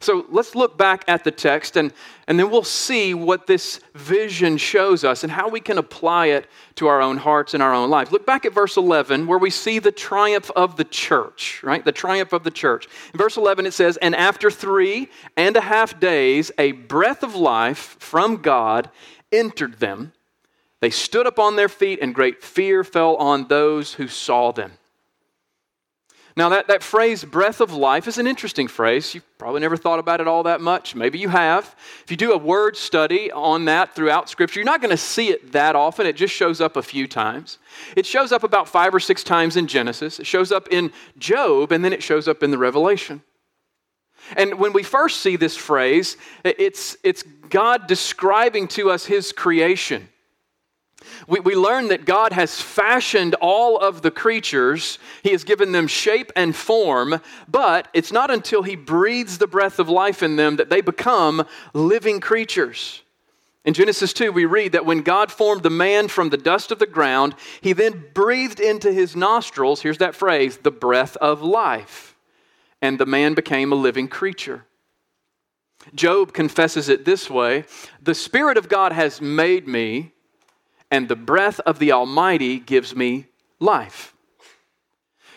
So 0.00 0.26
let's 0.30 0.54
look 0.54 0.78
back 0.78 1.04
at 1.08 1.24
the 1.24 1.30
text 1.30 1.76
and, 1.76 1.92
and 2.26 2.38
then 2.38 2.50
we'll 2.50 2.62
see 2.62 3.14
what 3.14 3.46
this 3.46 3.80
vision 3.94 4.56
shows 4.56 5.02
us 5.02 5.24
and 5.24 5.32
how 5.32 5.48
we 5.48 5.60
can 5.60 5.78
apply 5.78 6.26
it 6.26 6.46
to 6.76 6.86
our 6.86 7.02
own 7.02 7.16
hearts 7.16 7.54
and 7.54 7.62
our 7.62 7.74
own 7.74 7.90
lives. 7.90 8.12
Look 8.12 8.24
back 8.24 8.44
at 8.44 8.52
verse 8.52 8.76
11 8.76 9.26
where 9.26 9.38
we 9.38 9.50
see 9.50 9.78
the 9.78 9.90
triumph 9.90 10.50
of 10.54 10.76
the 10.76 10.84
church, 10.84 11.60
right? 11.64 11.84
The 11.84 11.92
triumph 11.92 12.32
of 12.32 12.44
the 12.44 12.50
church. 12.50 12.86
In 13.12 13.18
verse 13.18 13.36
11 13.36 13.66
it 13.66 13.72
says, 13.72 13.96
And 13.96 14.14
after 14.14 14.50
three 14.50 15.08
and 15.36 15.56
a 15.56 15.62
half 15.62 15.98
days, 15.98 16.52
a 16.58 16.72
breath 16.72 17.22
of 17.22 17.34
life 17.34 17.96
from 17.98 18.36
God 18.36 18.90
entered 19.32 19.80
them. 19.80 20.12
They 20.80 20.90
stood 20.90 21.26
up 21.26 21.38
on 21.38 21.56
their 21.56 21.68
feet, 21.68 21.98
and 22.00 22.14
great 22.14 22.42
fear 22.42 22.84
fell 22.84 23.16
on 23.16 23.48
those 23.48 23.94
who 23.94 24.06
saw 24.06 24.52
them. 24.52 24.77
Now, 26.38 26.50
that, 26.50 26.68
that 26.68 26.84
phrase, 26.84 27.24
breath 27.24 27.60
of 27.60 27.72
life, 27.72 28.06
is 28.06 28.16
an 28.16 28.28
interesting 28.28 28.68
phrase. 28.68 29.12
You've 29.12 29.38
probably 29.38 29.60
never 29.60 29.76
thought 29.76 29.98
about 29.98 30.20
it 30.20 30.28
all 30.28 30.44
that 30.44 30.60
much. 30.60 30.94
Maybe 30.94 31.18
you 31.18 31.30
have. 31.30 31.74
If 32.04 32.12
you 32.12 32.16
do 32.16 32.30
a 32.30 32.38
word 32.38 32.76
study 32.76 33.32
on 33.32 33.64
that 33.64 33.96
throughout 33.96 34.28
Scripture, 34.28 34.60
you're 34.60 34.64
not 34.64 34.80
going 34.80 34.92
to 34.92 34.96
see 34.96 35.30
it 35.30 35.50
that 35.50 35.74
often. 35.74 36.06
It 36.06 36.14
just 36.14 36.32
shows 36.32 36.60
up 36.60 36.76
a 36.76 36.82
few 36.82 37.08
times. 37.08 37.58
It 37.96 38.06
shows 38.06 38.30
up 38.30 38.44
about 38.44 38.68
five 38.68 38.94
or 38.94 39.00
six 39.00 39.24
times 39.24 39.56
in 39.56 39.66
Genesis, 39.66 40.20
it 40.20 40.28
shows 40.28 40.52
up 40.52 40.68
in 40.70 40.92
Job, 41.18 41.72
and 41.72 41.84
then 41.84 41.92
it 41.92 42.04
shows 42.04 42.28
up 42.28 42.44
in 42.44 42.52
the 42.52 42.58
Revelation. 42.58 43.20
And 44.36 44.60
when 44.60 44.72
we 44.72 44.84
first 44.84 45.18
see 45.18 45.34
this 45.34 45.56
phrase, 45.56 46.16
it's, 46.44 46.96
it's 47.02 47.24
God 47.50 47.88
describing 47.88 48.68
to 48.68 48.92
us 48.92 49.06
His 49.06 49.32
creation. 49.32 50.08
We, 51.26 51.40
we 51.40 51.54
learn 51.54 51.88
that 51.88 52.04
God 52.04 52.32
has 52.32 52.60
fashioned 52.60 53.34
all 53.40 53.78
of 53.78 54.02
the 54.02 54.10
creatures, 54.10 54.98
He 55.22 55.30
has 55.30 55.44
given 55.44 55.72
them 55.72 55.86
shape 55.86 56.32
and 56.36 56.54
form, 56.54 57.20
but 57.48 57.88
it's 57.94 58.12
not 58.12 58.30
until 58.30 58.62
He 58.62 58.76
breathes 58.76 59.38
the 59.38 59.46
breath 59.46 59.78
of 59.78 59.88
life 59.88 60.22
in 60.22 60.36
them 60.36 60.56
that 60.56 60.70
they 60.70 60.80
become 60.80 61.46
living 61.74 62.20
creatures. 62.20 63.02
In 63.64 63.74
Genesis 63.74 64.12
2, 64.12 64.32
we 64.32 64.46
read 64.46 64.72
that 64.72 64.86
when 64.86 65.02
God 65.02 65.30
formed 65.30 65.62
the 65.62 65.70
man 65.70 66.08
from 66.08 66.30
the 66.30 66.38
dust 66.38 66.70
of 66.70 66.78
the 66.78 66.86
ground, 66.86 67.34
He 67.60 67.72
then 67.72 68.04
breathed 68.14 68.60
into 68.60 68.90
his 68.92 69.14
nostrils, 69.14 69.82
here's 69.82 69.98
that 69.98 70.14
phrase, 70.14 70.58
the 70.58 70.70
breath 70.70 71.16
of 71.16 71.42
life. 71.42 72.16
And 72.80 72.98
the 72.98 73.06
man 73.06 73.34
became 73.34 73.72
a 73.72 73.76
living 73.76 74.08
creature. 74.08 74.64
Job 75.94 76.32
confesses 76.32 76.88
it 76.88 77.04
this 77.04 77.28
way 77.28 77.64
The 78.00 78.14
Spirit 78.14 78.56
of 78.56 78.68
God 78.68 78.92
has 78.92 79.20
made 79.20 79.68
me 79.68 80.12
and 80.90 81.08
the 81.08 81.16
breath 81.16 81.60
of 81.60 81.78
the 81.78 81.92
Almighty 81.92 82.58
gives 82.58 82.94
me 82.94 83.26
life. 83.60 84.14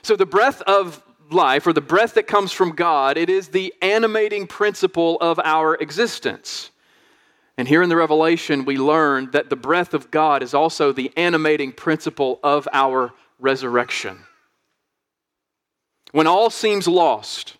So, 0.02 0.16
the 0.16 0.26
breath 0.26 0.62
of 0.64 1.04
life, 1.30 1.68
or 1.68 1.74
the 1.74 1.82
breath 1.82 2.16
that 2.16 2.28
comes 2.28 2.52
from 2.52 2.72
God, 2.72 3.18
it 3.18 3.30
is 3.30 3.50
the 3.50 3.74
animating 3.82 4.48
principle 4.48 5.18
of 5.22 5.40
our 5.44 5.76
existence. 5.76 6.72
And 7.58 7.68
here 7.68 7.84
in 7.84 7.90
the 7.90 7.96
Revelation, 7.96 8.66
we 8.66 8.78
learn 8.78 9.32
that 9.32 9.50
the 9.50 9.56
breath 9.56 9.94
of 9.94 10.10
God 10.10 10.42
is 10.42 10.54
also 10.54 10.92
the 10.92 11.12
animating 11.16 11.72
principle 11.72 12.40
of 12.44 12.68
our 12.74 13.14
resurrection. 13.40 14.20
When 16.12 16.28
all 16.28 16.50
seems 16.50 16.88
lost, 16.88 17.58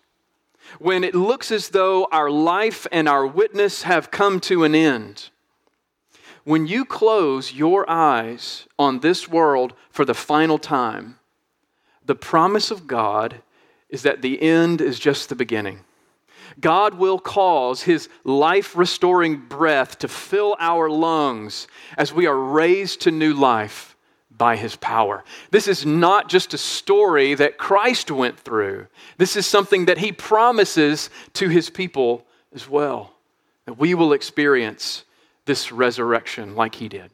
when 0.78 1.04
it 1.04 1.14
looks 1.14 1.50
as 1.50 1.68
though 1.70 2.08
our 2.10 2.30
life 2.30 2.86
and 2.90 3.08
our 3.08 3.26
witness 3.26 3.82
have 3.82 4.10
come 4.10 4.40
to 4.40 4.64
an 4.64 4.74
end, 4.74 5.30
when 6.44 6.66
you 6.66 6.84
close 6.84 7.52
your 7.52 7.88
eyes 7.88 8.66
on 8.78 9.00
this 9.00 9.28
world 9.28 9.74
for 9.90 10.04
the 10.04 10.14
final 10.14 10.58
time, 10.58 11.18
the 12.04 12.14
promise 12.14 12.70
of 12.70 12.86
God 12.86 13.42
is 13.88 14.02
that 14.02 14.22
the 14.22 14.40
end 14.42 14.80
is 14.80 14.98
just 14.98 15.28
the 15.28 15.36
beginning. 15.36 15.84
God 16.60 16.94
will 16.94 17.18
cause 17.18 17.82
His 17.82 18.08
life 18.24 18.76
restoring 18.76 19.36
breath 19.36 19.98
to 20.00 20.08
fill 20.08 20.56
our 20.58 20.90
lungs 20.90 21.68
as 21.96 22.12
we 22.12 22.26
are 22.26 22.38
raised 22.38 23.02
to 23.02 23.10
new 23.10 23.32
life 23.32 23.96
by 24.30 24.56
His 24.56 24.76
power. 24.76 25.24
This 25.50 25.68
is 25.68 25.86
not 25.86 26.28
just 26.28 26.52
a 26.54 26.58
story 26.58 27.34
that 27.34 27.58
Christ 27.58 28.10
went 28.10 28.38
through, 28.38 28.88
this 29.18 29.36
is 29.36 29.46
something 29.46 29.86
that 29.86 29.98
He 29.98 30.12
promises 30.12 31.10
to 31.34 31.48
His 31.48 31.70
people 31.70 32.26
as 32.54 32.68
well, 32.68 33.14
that 33.66 33.78
we 33.78 33.94
will 33.94 34.12
experience 34.12 35.04
this 35.44 35.72
resurrection 35.72 36.54
like 36.54 36.74
he 36.74 36.88
did. 36.88 37.10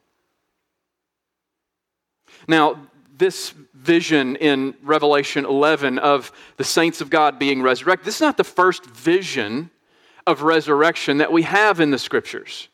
Now, 2.46 2.88
this 3.16 3.50
vision 3.74 4.36
in 4.36 4.74
Revelation 4.82 5.44
11 5.44 5.98
of 5.98 6.30
the 6.56 6.64
saints 6.64 7.00
of 7.00 7.10
God 7.10 7.38
being 7.38 7.62
resurrected, 7.62 8.06
this 8.06 8.16
is 8.16 8.20
not 8.20 8.36
the 8.36 8.44
first 8.44 8.86
vision 8.86 9.70
of 10.26 10.42
resurrection 10.42 11.18
that 11.18 11.32
we 11.32 11.42
have 11.42 11.80
in 11.80 11.90
the 11.90 11.98
scriptures. 11.98 12.68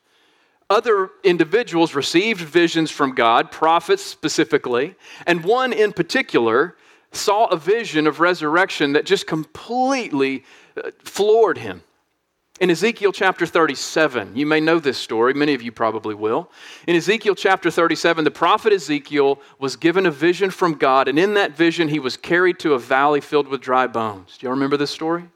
Other 0.69 1.11
individuals 1.23 1.95
received 1.95 2.41
visions 2.41 2.91
from 2.91 3.15
God, 3.15 3.51
prophets 3.51 4.03
specifically, 4.03 4.95
and 5.27 5.45
one 5.45 5.73
in 5.73 5.93
particular 5.93 6.77
saw 7.13 7.47
a 7.47 7.57
vision 7.57 8.07
of 8.07 8.19
resurrection 8.19 8.93
that 8.95 9.07
just 9.07 9.27
completely 9.27 10.45
uh, 10.77 10.91
floored 10.99 11.59
him. 11.59 11.83
In 12.61 12.71
Ezekiel 12.71 13.11
chapter 13.11 13.47
37, 13.47 14.37
you 14.37 14.47
may 14.47 14.61
know 14.61 14.79
this 14.79 14.97
story, 14.97 15.35
many 15.35 15.55
of 15.55 15.63
you 15.63 15.73
probably 15.73 16.15
will. 16.15 16.53
In 16.87 16.95
Ezekiel 16.95 17.35
chapter 17.35 17.69
37, 17.69 18.23
the 18.23 18.31
prophet 18.31 18.73
Ezekiel 18.73 19.41
was 19.59 19.75
given 19.75 20.07
a 20.07 20.11
vision 20.13 20.51
from 20.51 20.75
God, 20.75 21.09
and 21.09 21.19
in 21.19 21.35
that 21.35 21.57
vision, 21.57 21.89
he 21.89 21.99
was 21.99 22.17
carried 22.17 22.61
to 22.61 22.75
a 22.75 22.79
valley 22.79 23.21
filled 23.21 23.49
with 23.49 23.61
dry 23.61 23.89
bones. 23.89 24.39
Do 24.39 24.47
y'all 24.47 24.55
remember 24.55 24.77
this 24.77 24.93
story? 24.93 25.29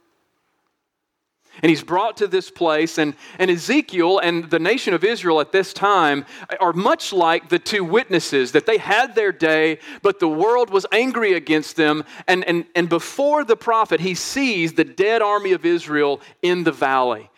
And 1.62 1.70
he's 1.70 1.82
brought 1.82 2.16
to 2.18 2.28
this 2.28 2.50
place, 2.50 2.98
and, 2.98 3.14
and 3.38 3.50
Ezekiel 3.50 4.18
and 4.18 4.48
the 4.48 4.58
nation 4.58 4.94
of 4.94 5.02
Israel 5.02 5.40
at 5.40 5.52
this 5.52 5.72
time 5.72 6.24
are 6.60 6.72
much 6.72 7.12
like 7.12 7.48
the 7.48 7.58
two 7.58 7.84
witnesses 7.84 8.52
that 8.52 8.66
they 8.66 8.78
had 8.78 9.14
their 9.14 9.32
day, 9.32 9.78
but 10.02 10.20
the 10.20 10.28
world 10.28 10.70
was 10.70 10.86
angry 10.92 11.34
against 11.34 11.76
them. 11.76 12.04
And, 12.26 12.44
and, 12.44 12.64
and 12.74 12.88
before 12.88 13.44
the 13.44 13.56
prophet, 13.56 14.00
he 14.00 14.14
sees 14.14 14.74
the 14.74 14.84
dead 14.84 15.20
army 15.20 15.52
of 15.52 15.64
Israel 15.64 16.20
in 16.42 16.64
the 16.64 16.72
valley. 16.72 17.30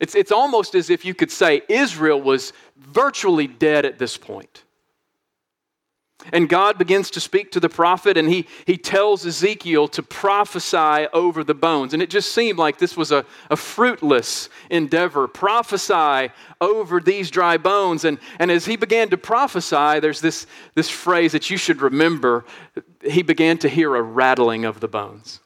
It's, 0.00 0.14
it's 0.14 0.32
almost 0.32 0.74
as 0.74 0.90
if 0.90 1.04
you 1.04 1.14
could 1.14 1.30
say 1.30 1.62
Israel 1.68 2.20
was 2.20 2.52
virtually 2.76 3.46
dead 3.46 3.84
at 3.84 3.98
this 3.98 4.16
point. 4.16 4.64
And 6.32 6.48
God 6.48 6.78
begins 6.78 7.10
to 7.12 7.20
speak 7.20 7.50
to 7.52 7.60
the 7.60 7.68
prophet, 7.68 8.16
and 8.16 8.28
he, 8.28 8.46
he 8.66 8.76
tells 8.76 9.24
Ezekiel 9.24 9.88
to 9.88 10.02
prophesy 10.02 11.06
over 11.12 11.42
the 11.42 11.54
bones. 11.54 11.94
And 11.94 12.02
it 12.02 12.10
just 12.10 12.32
seemed 12.32 12.58
like 12.58 12.78
this 12.78 12.96
was 12.96 13.10
a, 13.10 13.24
a 13.50 13.56
fruitless 13.56 14.48
endeavor. 14.70 15.26
Prophesy 15.28 16.32
over 16.60 17.00
these 17.00 17.30
dry 17.30 17.56
bones. 17.56 18.04
And, 18.04 18.18
and 18.38 18.50
as 18.50 18.66
he 18.66 18.76
began 18.76 19.08
to 19.10 19.16
prophesy, 19.16 20.00
there's 20.00 20.20
this, 20.20 20.46
this 20.74 20.90
phrase 20.90 21.32
that 21.32 21.50
you 21.50 21.56
should 21.56 21.80
remember. 21.80 22.44
He 23.02 23.22
began 23.22 23.58
to 23.58 23.68
hear 23.68 23.96
a 23.96 24.02
rattling 24.02 24.64
of 24.64 24.80
the 24.80 24.88
bones. 24.88 25.40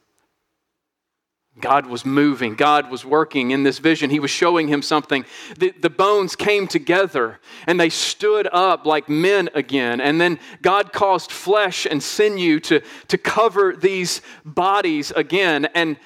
God 1.60 1.86
was 1.86 2.04
moving. 2.04 2.56
God 2.56 2.90
was 2.90 3.04
working 3.04 3.52
in 3.52 3.62
this 3.62 3.78
vision. 3.78 4.10
He 4.10 4.18
was 4.18 4.30
showing 4.30 4.66
him 4.66 4.82
something. 4.82 5.24
The, 5.56 5.70
the, 5.70 5.90
bones 5.90 6.34
came 6.34 6.66
together 6.66 7.38
and 7.68 7.78
they 7.78 7.90
stood 7.90 8.48
up 8.52 8.86
like 8.86 9.08
men 9.08 9.48
again. 9.54 10.00
And 10.00 10.20
then 10.20 10.40
God 10.62 10.92
caused 10.92 11.30
flesh 11.30 11.86
and 11.88 12.02
sinew 12.02 12.58
to, 12.60 12.82
to 13.06 13.18
cover 13.18 13.76
these 13.76 14.20
bodies 14.44 15.12
again. 15.12 15.66
And 15.74 15.96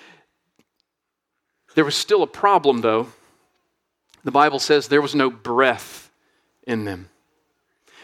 there 1.75 1.85
was 1.85 1.97
still 1.97 2.23
a 2.23 2.27
problem, 2.27 2.83
though. 2.83 3.09
The 4.25 4.31
Bible 4.31 4.59
says 4.59 4.89
there 4.89 5.01
was 5.01 5.15
no 5.15 5.31
breath 5.31 6.11
in 6.67 6.85
them. 6.85 7.09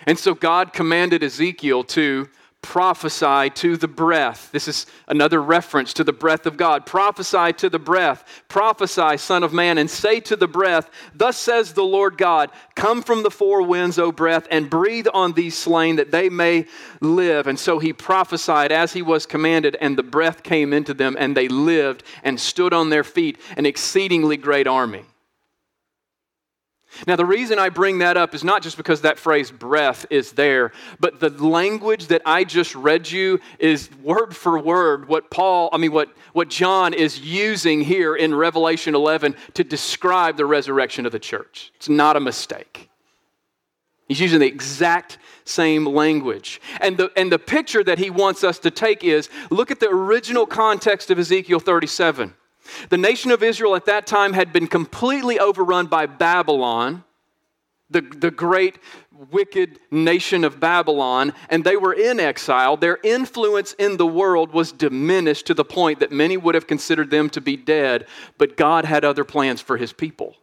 And 0.07 0.19
so 0.19 0.35
God 0.35 0.73
commanded 0.73 1.23
Ezekiel 1.23 1.85
to 1.85 2.31
prophesy 2.65 3.51
to 3.51 3.77
the 3.77 3.87
breath. 3.87 4.51
This 4.51 4.69
is 4.69 4.87
another 5.07 5.41
reference 5.43 5.93
to 5.93 6.03
the 6.03 6.15
breath 6.15 6.47
of 6.47 6.57
God. 6.57 6.87
Prophesy 6.87 7.53
to 7.53 7.69
the 7.69 7.79
breath. 7.79 8.43
Prophesy, 8.49 9.19
Son 9.19 9.45
of 9.45 9.53
Man, 9.53 9.77
and 9.77 9.91
say 9.91 10.19
to 10.21 10.35
the 10.35 10.49
breath, 10.49 10.89
Thus 11.15 11.37
says 11.37 11.75
the 11.75 11.85
Lord 11.85 12.17
God, 12.17 12.51
Come 12.75 13.03
from 13.03 13.23
the 13.23 13.31
four 13.31 13.63
winds, 13.63 13.99
O 13.99 14.11
breath, 14.11 14.49
and 14.51 14.71
breathe 14.71 15.07
on 15.13 15.35
these 15.35 15.57
slain 15.57 15.97
that 15.97 16.11
they 16.11 16.31
may 16.31 16.67
live. 17.03 17.47
And 17.47 17.59
so 17.59 17.79
he 17.79 17.93
prophesied 17.93 18.73
as 18.73 18.95
he 18.95 19.03
was 19.03 19.27
commanded, 19.27 19.77
and 19.81 19.97
the 19.97 20.03
breath 20.03 20.43
came 20.43 20.73
into 20.73 20.95
them, 20.95 21.17
and 21.19 21.37
they 21.37 21.49
lived 21.49 22.03
and 22.23 22.41
stood 22.41 22.73
on 22.73 22.89
their 22.89 23.05
feet, 23.05 23.39
an 23.59 23.67
exceedingly 23.67 24.39
great 24.39 24.67
army. 24.67 25.05
Now, 27.07 27.17
the 27.17 27.25
reason 27.25 27.59
I 27.59 27.69
bring 27.69 27.99
that 27.99 28.17
up 28.17 28.35
is 28.35 28.45
not 28.45 28.63
just 28.63 28.77
because 28.77 29.03
that 29.03 29.19
phrase 29.19 29.51
breath 29.51 30.07
is 30.11 30.33
there, 30.33 30.73
but 31.01 31.21
the 31.21 31.31
language 31.31 32.07
that 32.09 32.23
I 32.25 32.45
just 32.45 32.75
read 32.75 33.11
you 33.11 33.41
is 33.59 33.91
word 34.03 34.35
for 34.35 34.59
word 34.59 35.09
what 35.09 35.31
Paul, 35.31 35.69
I 35.73 35.79
mean, 35.79 35.93
what, 35.93 36.11
what 36.33 36.49
John 36.49 36.95
is 36.95 37.21
using 37.21 37.81
here 37.81 38.15
in 38.15 38.35
Revelation 38.35 38.95
11 38.95 39.35
to 39.55 39.65
describe 39.65 40.37
the 40.37 40.47
resurrection 40.47 41.07
of 41.07 41.13
the 41.13 41.19
church. 41.19 41.73
It's 41.77 41.89
not 41.89 42.17
a 42.17 42.21
mistake. 42.21 42.89
He's 44.09 44.21
using 44.21 44.41
the 44.41 44.47
exact 44.47 45.19
same 45.45 45.87
language. 45.87 46.61
And 46.81 46.97
the, 46.97 47.11
and 47.17 47.33
the 47.33 47.39
picture 47.39 47.83
that 47.85 47.99
he 47.99 48.11
wants 48.11 48.45
us 48.45 48.59
to 48.61 48.71
take 48.71 49.03
is 49.03 49.29
look 49.51 49.71
at 49.71 49.81
the 49.81 49.89
original 49.89 50.47
context 50.47 51.11
of 51.11 51.19
Ezekiel 51.19 51.61
37. 51.61 52.35
The 52.89 52.99
nation 52.99 53.31
of 53.31 53.43
Israel 53.43 53.77
at 53.77 53.87
that 53.87 54.07
time 54.07 54.33
had 54.33 54.53
been 54.53 54.67
completely 54.67 55.39
overrun 55.39 55.87
by 55.87 56.07
Babylon, 56.07 57.05
the, 57.91 58.01
the 58.01 58.31
great 58.31 58.79
wicked 59.31 59.79
nation 59.91 60.45
of 60.45 60.59
Babylon, 60.59 61.33
and 61.49 61.65
they 61.65 61.77
were 61.77 61.93
in 61.93 62.19
exile. 62.19 62.77
Their 62.77 62.99
influence 63.03 63.73
in 63.75 63.97
the 63.97 64.07
world 64.07 64.53
was 64.53 64.73
diminished 64.73 65.47
to 65.47 65.55
the 65.55 65.65
point 65.65 66.01
that 66.01 66.11
many 66.11 66.37
would 66.37 66.55
have 66.55 66.67
considered 66.67 67.11
them 67.11 67.31
to 67.31 67.41
be 67.41 67.57
dead, 67.57 68.07
but 68.39 68.57
God 68.57 68.85
had 68.85 69.05
other 69.05 69.25
plans 69.25 69.61
for 69.61 69.77
his 69.77 69.93
people. 69.93 70.37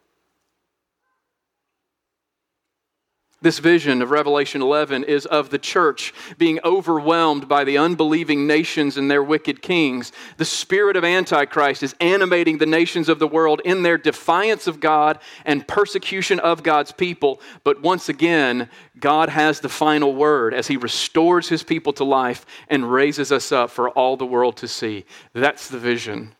This 3.43 3.57
vision 3.57 4.03
of 4.03 4.11
Revelation 4.11 4.61
11 4.61 5.03
is 5.05 5.25
of 5.25 5.49
the 5.49 5.57
church 5.57 6.13
being 6.37 6.59
overwhelmed 6.63 7.47
by 7.47 7.63
the 7.63 7.79
unbelieving 7.79 8.45
nations 8.45 8.97
and 8.97 9.09
their 9.09 9.23
wicked 9.23 9.63
kings. 9.63 10.11
The 10.37 10.45
spirit 10.45 10.95
of 10.95 11.03
Antichrist 11.03 11.81
is 11.81 11.95
animating 11.99 12.59
the 12.59 12.67
nations 12.67 13.09
of 13.09 13.17
the 13.17 13.27
world 13.27 13.59
in 13.65 13.81
their 13.81 13.97
defiance 13.97 14.67
of 14.67 14.79
God 14.79 15.17
and 15.43 15.67
persecution 15.67 16.39
of 16.39 16.61
God's 16.61 16.91
people. 16.91 17.41
But 17.63 17.81
once 17.81 18.09
again, 18.09 18.69
God 18.99 19.29
has 19.29 19.59
the 19.59 19.69
final 19.69 20.13
word 20.13 20.53
as 20.53 20.67
he 20.67 20.77
restores 20.77 21.49
his 21.49 21.63
people 21.63 21.93
to 21.93 22.03
life 22.03 22.45
and 22.67 22.91
raises 22.91 23.31
us 23.31 23.51
up 23.51 23.71
for 23.71 23.89
all 23.89 24.17
the 24.17 24.25
world 24.25 24.57
to 24.57 24.67
see. 24.67 25.03
That's 25.33 25.67
the 25.67 25.79
vision 25.79 26.35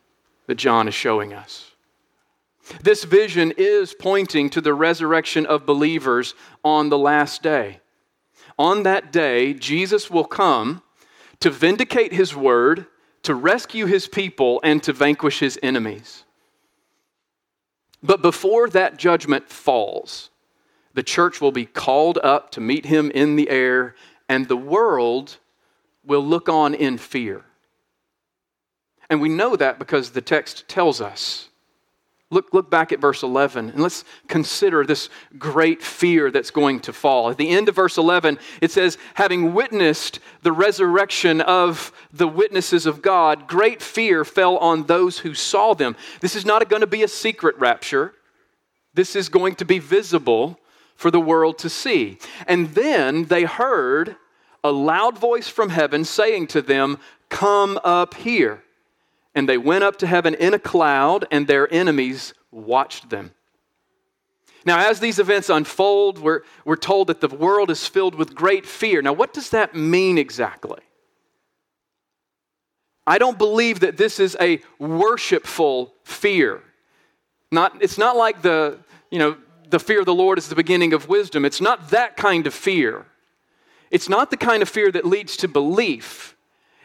that 0.46 0.54
John 0.54 0.86
is 0.86 0.94
showing 0.94 1.34
us. 1.34 1.71
This 2.82 3.04
vision 3.04 3.52
is 3.56 3.94
pointing 3.94 4.50
to 4.50 4.60
the 4.60 4.74
resurrection 4.74 5.46
of 5.46 5.66
believers 5.66 6.34
on 6.64 6.88
the 6.88 6.98
last 6.98 7.42
day. 7.42 7.80
On 8.58 8.84
that 8.84 9.12
day, 9.12 9.54
Jesus 9.54 10.10
will 10.10 10.24
come 10.24 10.82
to 11.40 11.50
vindicate 11.50 12.12
his 12.12 12.36
word, 12.36 12.86
to 13.22 13.34
rescue 13.34 13.86
his 13.86 14.06
people, 14.06 14.60
and 14.62 14.82
to 14.82 14.92
vanquish 14.92 15.40
his 15.40 15.58
enemies. 15.62 16.24
But 18.02 18.22
before 18.22 18.68
that 18.70 18.96
judgment 18.96 19.48
falls, 19.48 20.30
the 20.94 21.02
church 21.02 21.40
will 21.40 21.52
be 21.52 21.66
called 21.66 22.18
up 22.22 22.50
to 22.52 22.60
meet 22.60 22.86
him 22.86 23.10
in 23.12 23.36
the 23.36 23.48
air, 23.48 23.94
and 24.28 24.46
the 24.46 24.56
world 24.56 25.38
will 26.04 26.24
look 26.24 26.48
on 26.48 26.74
in 26.74 26.98
fear. 26.98 27.44
And 29.08 29.20
we 29.20 29.28
know 29.28 29.56
that 29.56 29.78
because 29.78 30.10
the 30.10 30.20
text 30.20 30.68
tells 30.68 31.00
us. 31.00 31.48
Look, 32.32 32.54
look 32.54 32.70
back 32.70 32.92
at 32.92 32.98
verse 32.98 33.22
11 33.22 33.68
and 33.70 33.82
let's 33.82 34.04
consider 34.26 34.86
this 34.86 35.10
great 35.38 35.82
fear 35.82 36.30
that's 36.30 36.50
going 36.50 36.80
to 36.80 36.92
fall. 36.92 37.28
At 37.28 37.36
the 37.36 37.50
end 37.50 37.68
of 37.68 37.74
verse 37.74 37.98
11, 37.98 38.38
it 38.62 38.70
says, 38.70 38.96
Having 39.14 39.52
witnessed 39.52 40.18
the 40.40 40.50
resurrection 40.50 41.42
of 41.42 41.92
the 42.10 42.26
witnesses 42.26 42.86
of 42.86 43.02
God, 43.02 43.46
great 43.46 43.82
fear 43.82 44.24
fell 44.24 44.56
on 44.56 44.84
those 44.84 45.18
who 45.18 45.34
saw 45.34 45.74
them. 45.74 45.94
This 46.20 46.34
is 46.34 46.46
not 46.46 46.66
going 46.70 46.80
to 46.80 46.86
be 46.86 47.02
a 47.02 47.08
secret 47.08 47.58
rapture, 47.58 48.14
this 48.94 49.14
is 49.14 49.28
going 49.28 49.56
to 49.56 49.66
be 49.66 49.78
visible 49.78 50.58
for 50.94 51.10
the 51.10 51.20
world 51.20 51.58
to 51.58 51.68
see. 51.68 52.18
And 52.46 52.70
then 52.70 53.26
they 53.26 53.42
heard 53.44 54.16
a 54.64 54.72
loud 54.72 55.18
voice 55.18 55.48
from 55.48 55.68
heaven 55.68 56.02
saying 56.04 56.46
to 56.48 56.62
them, 56.62 56.98
Come 57.28 57.78
up 57.84 58.14
here. 58.14 58.62
And 59.34 59.48
they 59.48 59.58
went 59.58 59.84
up 59.84 59.96
to 59.98 60.06
heaven 60.06 60.34
in 60.34 60.54
a 60.54 60.58
cloud, 60.58 61.26
and 61.30 61.46
their 61.46 61.72
enemies 61.72 62.34
watched 62.50 63.10
them. 63.10 63.32
Now, 64.64 64.88
as 64.88 65.00
these 65.00 65.18
events 65.18 65.48
unfold, 65.48 66.18
we're, 66.18 66.42
we're 66.64 66.76
told 66.76 67.08
that 67.08 67.20
the 67.20 67.28
world 67.28 67.70
is 67.70 67.86
filled 67.86 68.14
with 68.14 68.34
great 68.34 68.66
fear. 68.66 69.02
Now, 69.02 69.12
what 69.12 69.32
does 69.32 69.50
that 69.50 69.74
mean 69.74 70.18
exactly? 70.18 70.80
I 73.06 73.18
don't 73.18 73.38
believe 73.38 73.80
that 73.80 73.96
this 73.96 74.20
is 74.20 74.36
a 74.40 74.60
worshipful 74.78 75.92
fear. 76.04 76.62
Not, 77.50 77.82
it's 77.82 77.98
not 77.98 78.16
like 78.16 78.42
the, 78.42 78.78
you 79.10 79.18
know, 79.18 79.36
the 79.68 79.80
fear 79.80 80.00
of 80.00 80.06
the 80.06 80.14
Lord 80.14 80.38
is 80.38 80.48
the 80.48 80.54
beginning 80.54 80.92
of 80.92 81.08
wisdom. 81.08 81.44
It's 81.44 81.60
not 81.60 81.90
that 81.90 82.16
kind 82.16 82.46
of 82.46 82.54
fear. 82.54 83.06
It's 83.90 84.08
not 84.08 84.30
the 84.30 84.36
kind 84.36 84.62
of 84.62 84.68
fear 84.68 84.92
that 84.92 85.04
leads 85.04 85.36
to 85.38 85.48
belief. 85.48 86.36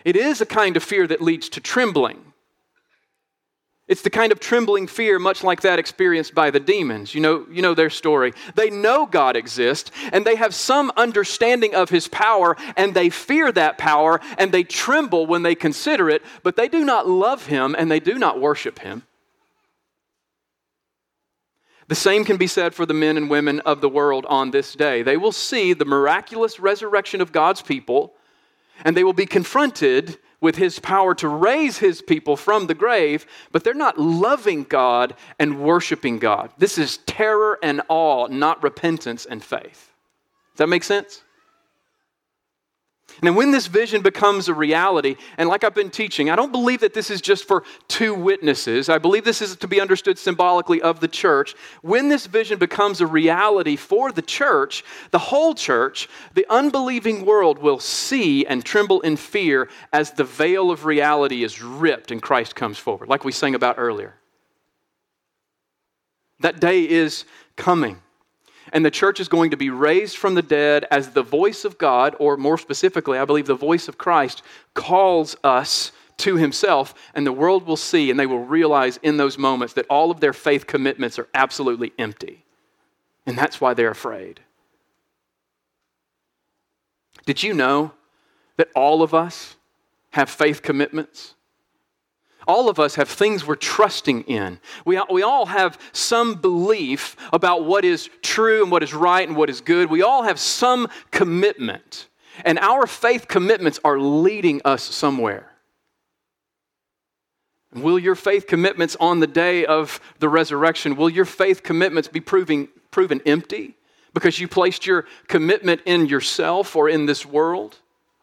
It 0.04 0.16
is 0.16 0.42
a 0.42 0.46
kind 0.46 0.76
of 0.76 0.84
fear 0.84 1.06
that 1.06 1.22
leads 1.22 1.50
to 1.50 1.62
trembling. 1.62 2.27
It's 3.88 4.02
the 4.02 4.10
kind 4.10 4.34
of 4.34 4.40
trembling 4.42 4.88
fear, 4.88 5.18
much 5.18 5.46
like 5.46 5.62
that 5.62 5.80
experienced 5.80 6.36
by 6.36 6.52
the 6.52 6.60
demons. 6.60 7.16
You 7.16 7.22
know, 7.22 7.46
you 7.50 7.62
know 7.62 7.74
their 7.74 7.90
story. 7.90 8.34
They 8.56 8.70
know 8.70 9.06
God 9.06 9.38
exists, 9.38 9.92
and 10.12 10.26
they 10.26 10.36
have 10.36 10.54
some 10.54 10.92
understanding 10.98 11.74
of 11.74 11.90
his 11.90 12.10
power, 12.10 12.58
and 12.76 12.94
they 12.94 13.10
fear 13.10 13.50
that 13.54 13.78
power, 13.78 14.20
and 14.38 14.52
they 14.52 14.64
tremble 14.64 15.26
when 15.26 15.44
they 15.44 15.56
consider 15.56 16.10
it, 16.10 16.22
but 16.44 16.58
they 16.58 16.68
do 16.68 16.84
not 16.84 17.08
love 17.08 17.46
him, 17.46 17.76
and 17.78 17.90
they 17.90 18.02
do 18.02 18.16
not 18.16 18.42
worship 18.42 18.80
him. 18.80 19.04
The 21.88 21.96
same 21.96 22.26
can 22.26 22.36
be 22.36 22.48
said 22.48 22.76
for 22.76 22.86
the 22.86 22.94
men 22.94 23.16
and 23.16 23.30
women 23.30 23.62
of 23.62 23.80
the 23.80 23.88
world 23.88 24.26
on 24.28 24.52
this 24.52 24.74
day. 24.74 25.02
They 25.02 25.16
will 25.16 25.32
see 25.32 25.72
the 25.72 25.86
miraculous 25.86 26.60
resurrection 26.60 27.22
of 27.22 27.32
God's 27.32 27.62
people, 27.62 28.14
and 28.84 28.98
they 28.98 29.06
will 29.06 29.14
be 29.14 29.26
confronted 29.26 30.18
with 30.40 30.56
his 30.56 30.80
power 30.80 31.16
to 31.16 31.28
raise 31.28 31.80
his 31.80 32.02
people 32.02 32.38
from 32.38 32.68
the 32.68 32.76
grave, 32.76 33.26
but 33.52 33.64
they're 33.64 33.74
not 33.74 33.98
loving 33.98 34.64
God 34.64 35.16
and 35.40 35.60
worshiping 35.62 36.20
God. 36.20 36.52
This 36.58 36.78
is 36.78 36.98
terror 37.06 37.58
and 37.64 37.82
awe, 37.90 38.28
not 38.28 38.62
repentance 38.62 39.26
and 39.26 39.44
faith. 39.44 39.94
Does 40.54 40.60
that 40.60 40.68
make 40.68 40.84
sense? 40.84 41.24
And 43.24 43.36
when 43.36 43.52
this 43.52 43.68
vision 43.68 44.02
becomes 44.02 44.48
a 44.48 44.54
reality, 44.54 45.16
and 45.38 45.50
like 45.50 45.64
I've 45.64 45.74
been 45.74 45.90
teaching, 45.90 46.30
I 46.30 46.36
don't 46.36 46.52
believe 46.52 46.82
that 46.82 46.94
this 46.94 47.10
is 47.10 47.20
just 47.20 47.48
for 47.48 47.64
two 47.88 48.14
witnesses. 48.14 48.90
I 48.90 48.98
believe 48.98 49.24
this 49.24 49.42
is 49.42 49.56
to 49.56 49.68
be 49.68 49.82
understood 49.82 50.20
symbolically 50.20 50.82
of 50.82 51.00
the 51.00 51.08
church. 51.08 51.56
When 51.82 52.10
this 52.10 52.28
vision 52.28 52.60
becomes 52.60 53.02
a 53.02 53.08
reality 53.08 53.76
for 53.76 54.12
the 54.12 54.22
church, 54.22 54.84
the 55.12 55.20
whole 55.20 55.56
church, 55.56 56.08
the 56.36 56.46
unbelieving 56.50 57.26
world 57.26 57.58
will 57.58 57.80
see 57.80 58.46
and 58.46 58.64
tremble 58.64 59.02
in 59.02 59.18
fear 59.18 59.70
as 59.92 60.12
the 60.12 60.24
veil 60.24 60.70
of 60.70 60.86
reality 60.86 61.44
is 61.44 61.62
ripped 61.62 62.12
and 62.12 62.22
Christ 62.22 62.56
comes 62.56 62.78
forward, 62.78 63.10
like 63.10 63.26
we 63.26 63.32
sang 63.32 63.56
about 63.56 63.76
earlier. 63.78 64.16
That 66.40 66.60
day 66.60 66.88
is 66.88 67.26
coming 67.56 68.02
and 68.74 68.86
the 68.86 68.92
church 68.92 69.20
is 69.20 69.28
going 69.28 69.52
to 69.52 69.58
be 69.58 69.70
raised 69.70 70.18
from 70.18 70.36
the 70.36 70.42
dead 70.42 70.86
as 70.92 71.10
the 71.10 71.24
voice 71.24 71.66
of 71.66 71.78
God, 71.78 72.16
or 72.20 72.38
more 72.38 72.58
specifically, 72.58 73.18
I 73.18 73.26
believe 73.26 73.48
the 73.48 73.56
voice 73.56 73.88
of 73.88 73.98
Christ, 73.98 74.44
calls 74.74 75.36
us 75.44 75.92
to 76.18 76.36
himself, 76.36 76.94
and 77.14 77.26
the 77.26 77.32
world 77.32 77.66
will 77.66 77.78
see 77.78 78.10
and 78.10 78.20
they 78.20 78.26
will 78.26 78.44
realize 78.44 79.00
in 79.04 79.18
those 79.18 79.38
moments 79.38 79.74
that 79.76 79.86
all 79.90 80.12
of 80.12 80.20
their 80.20 80.34
faith 80.34 80.66
commitments 80.68 81.20
are 81.20 81.28
absolutely 81.34 81.94
empty. 81.98 82.44
And 83.26 83.38
that's 83.38 83.62
why 83.62 83.74
they're 83.74 83.92
afraid. 83.92 84.40
Did 87.26 87.44
you 87.44 87.54
know 87.54 87.92
that 88.56 88.70
all 88.74 89.04
of 89.04 89.14
us 89.14 89.58
have 90.12 90.30
faith 90.30 90.62
commitments? 90.62 91.36
All 92.48 92.70
of 92.70 92.80
us 92.80 92.96
have 92.96 93.10
things 93.10 93.46
we're 93.46 93.56
trusting 93.56 94.24
in. 94.24 94.60
We, 94.86 95.00
we 95.12 95.24
all 95.24 95.48
have 95.48 95.78
some 95.92 96.36
belief 96.36 97.16
about 97.34 97.66
what 97.66 97.86
is 97.86 98.10
true 98.22 98.64
and 98.64 98.72
what 98.72 98.84
is 98.84 98.94
right 98.94 99.28
and 99.28 99.38
what 99.38 99.50
is 99.50 99.62
good. 99.62 99.90
We 99.90 100.02
all 100.02 100.24
have 100.24 100.40
some 100.40 100.88
commitment. 101.12 102.08
And 102.46 102.58
our 102.60 102.88
faith 102.88 103.28
commitments 103.28 103.80
are 103.84 104.00
leading 104.00 104.62
us 104.64 104.84
somewhere. 104.84 105.52
Will 107.74 108.00
your 108.00 108.16
faith 108.16 108.48
commitments 108.48 108.96
on 109.00 109.20
the 109.20 109.28
day 109.28 109.66
of 109.66 110.00
the 110.20 110.30
resurrection, 110.30 110.96
will 110.96 111.10
your 111.10 111.26
faith 111.26 111.64
commitments 111.64 112.08
be 112.08 112.22
proving, 112.22 112.70
proven 112.92 113.22
empty 113.26 113.76
because 114.14 114.40
you 114.40 114.48
placed 114.48 114.86
your 114.86 115.06
commitment 115.28 115.82
in 115.86 116.06
yourself 116.06 116.76
or 116.76 116.90
in 116.90 117.06
this 117.06 117.26
world 117.26 117.78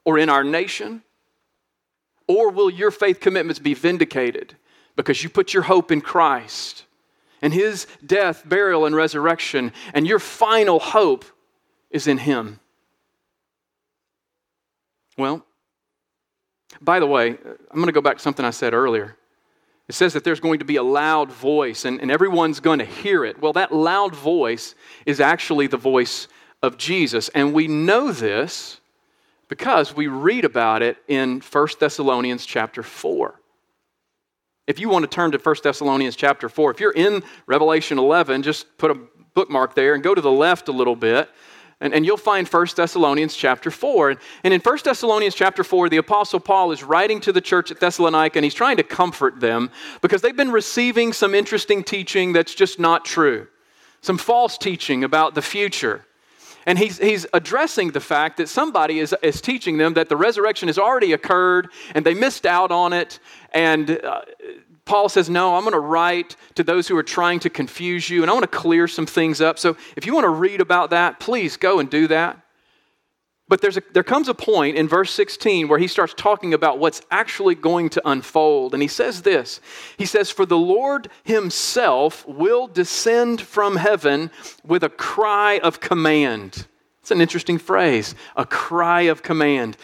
or 0.05 0.19
in 0.19 0.29
our 0.29 0.43
nation? 0.43 1.03
Or 2.27 2.51
will 2.51 2.71
your 2.71 2.91
faith 2.91 3.21
commitments 3.21 3.59
be 3.59 3.75
vindicated 3.75 4.57
because 4.97 5.23
you 5.23 5.29
put 5.29 5.53
your 5.53 5.65
hope 5.65 5.91
in 5.91 6.01
Christ 6.01 6.85
and 7.43 7.53
his 7.53 7.87
death, 8.05 8.49
burial, 8.49 8.87
and 8.87 8.97
resurrection, 8.97 9.73
and 9.93 10.07
your 10.07 10.19
final 10.19 10.79
hope 10.79 11.25
is 11.91 12.07
in 12.07 12.19
him? 12.19 12.61
Well, 15.19 15.45
by 16.81 16.99
the 16.99 17.07
way, 17.07 17.29
I'm 17.31 17.77
going 17.77 17.87
to 17.87 17.93
go 17.93 18.01
back 18.01 18.17
to 18.17 18.23
something 18.23 18.45
I 18.45 18.51
said 18.51 18.75
earlier. 18.75 19.17
It 19.89 19.95
says 19.95 20.15
that 20.15 20.25
there's 20.25 20.41
going 20.41 20.61
to 20.61 20.65
be 20.65 20.77
a 20.77 20.83
loud 20.83 21.31
voice 21.31 21.85
and, 21.85 22.01
and 22.01 22.11
everyone's 22.11 22.61
going 22.61 22.79
to 22.79 22.85
hear 22.85 23.25
it. 23.25 23.41
Well, 23.41 23.53
that 23.53 23.73
loud 23.73 24.15
voice 24.15 24.75
is 25.05 25.21
actually 25.21 25.67
the 25.67 25.77
voice 25.77 26.27
of 26.63 26.79
Jesus. 26.79 27.29
And 27.31 27.53
we 27.53 27.69
know 27.69 28.11
this 28.11 28.81
because 29.49 29.95
we 29.95 30.07
read 30.07 30.45
about 30.45 30.83
it 30.83 30.97
in 31.09 31.41
1 31.41 31.69
Thessalonians 31.79 32.47
chapter 32.47 32.83
4. 32.83 33.41
If 34.67 34.79
you 34.79 34.89
want 34.89 35.03
to 35.03 35.09
turn 35.09 35.31
to 35.33 35.39
1 35.39 35.57
Thessalonians 35.63 36.17
chapter 36.17 36.49
4, 36.49 36.71
if 36.71 36.81
you're 36.81 36.93
in 36.93 37.23
Revelation 37.47 37.99
11, 37.99 38.43
just 38.43 38.79
put 38.79 38.91
a 38.91 38.99
bookmark 39.35 39.75
there 39.75 39.95
and 39.95 40.03
go 40.03 40.15
to 40.15 40.21
the 40.21 40.31
left 40.31 40.69
a 40.69 40.73
little 40.73 40.97
bit, 40.97 41.29
and, 41.81 41.93
and 41.93 42.07
you'll 42.07 42.17
find 42.17 42.49
1 42.49 42.67
Thessalonians 42.75 43.37
chapter 43.37 43.71
4. 43.71 44.11
And, 44.11 44.21
and 44.43 44.55
in 44.55 44.61
1 44.61 44.79
Thessalonians 44.85 45.35
chapter 45.35 45.63
4, 45.63 45.91
the 45.91 45.99
Apostle 45.99 46.41
Paul 46.41 46.73
is 46.73 46.83
writing 46.83 47.21
to 47.21 47.33
the 47.33 47.41
church 47.41 47.71
at 47.71 47.81
Thessalonica, 47.81 48.39
and 48.39 48.45
he's 48.45 48.55
trying 48.55 48.79
to 48.79 48.83
comfort 48.83 49.41
them 49.41 49.71
because 50.01 50.23
they've 50.23 50.37
been 50.37 50.53
receiving 50.53 51.13
some 51.13 51.35
interesting 51.35 51.85
teaching 51.85 52.33
that's 52.33 52.55
just 52.55 52.79
not 52.79 53.05
true, 53.05 53.49
some 54.01 54.17
false 54.17 54.57
teaching 54.57 55.05
about 55.05 55.35
the 55.35 55.43
future. 55.43 56.07
And 56.67 56.79
he's, 56.79 56.99
he's 56.99 57.27
addressing 57.33 57.91
the 57.91 58.01
fact 58.01 58.39
that 58.39 58.49
somebody 58.49 58.99
is, 58.99 59.15
is 59.23 59.41
teaching 59.41 59.77
them 59.77 59.95
that 59.95 60.09
the 60.09 60.17
resurrection 60.17 60.69
has 60.69 60.79
already 60.79 61.13
occurred 61.13 61.69
and 61.95 62.05
they 62.05 62.15
missed 62.15 62.47
out 62.47 62.71
on 62.71 62.93
it. 62.93 63.19
And 63.53 63.91
uh, 63.91 64.23
Paul 64.85 65.09
says, 65.09 65.31
No, 65.31 65.57
I'm 65.57 65.63
going 65.63 65.73
to 65.73 65.81
write 65.81 66.37
to 66.55 66.65
those 66.65 66.89
who 66.89 66.97
are 66.97 67.03
trying 67.03 67.41
to 67.41 67.51
confuse 67.51 68.09
you, 68.09 68.23
and 68.23 68.31
I 68.31 68.35
want 68.35 68.51
to 68.51 68.59
clear 68.59 68.89
some 68.89 69.07
things 69.07 69.41
up. 69.41 69.59
So 69.59 69.77
if 69.97 70.07
you 70.07 70.15
want 70.15 70.25
to 70.25 70.31
read 70.31 70.61
about 70.61 70.91
that, 70.91 71.21
please 71.21 71.57
go 71.57 71.81
and 71.81 71.89
do 71.89 72.07
that. 72.09 72.44
But 73.47 73.61
there's 73.61 73.77
a, 73.77 73.83
there 73.93 74.03
comes 74.03 74.29
a 74.29 74.35
point 74.35 74.77
in 74.77 74.89
verse 74.89 75.11
16 75.13 75.69
where 75.69 75.79
he 75.79 75.87
starts 75.87 76.15
talking 76.17 76.55
about 76.55 76.79
what's 76.79 77.03
actually 77.11 77.55
going 77.55 77.91
to 77.91 78.09
unfold. 78.09 78.73
And 78.73 78.83
he 78.83 78.89
says 78.89 79.23
this 79.23 79.61
He 79.99 80.07
says, 80.07 80.31
For 80.31 80.47
the 80.47 80.59
Lord 80.59 81.09
himself 81.25 82.27
will 82.27 82.67
descend 82.67 83.43
from 83.43 83.77
heaven 83.77 84.31
with 84.65 84.83
a 84.83 84.89
cry 84.89 85.59
of 85.59 85.81
command. 85.81 86.67
It's 87.01 87.11
an 87.11 87.21
interesting 87.21 87.59
phrase, 87.59 88.15
a 88.35 88.47
cry 88.47 89.03
of 89.03 89.23
command. 89.23 89.77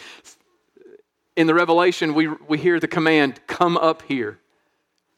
In 1.35 1.47
the 1.47 1.53
Revelation, 1.53 2.13
we, 2.15 2.27
we 2.27 2.57
hear 2.57 2.79
the 2.79 2.87
command, 2.87 3.39
Come 3.45 3.77
up 3.77 4.01
here. 4.07 4.40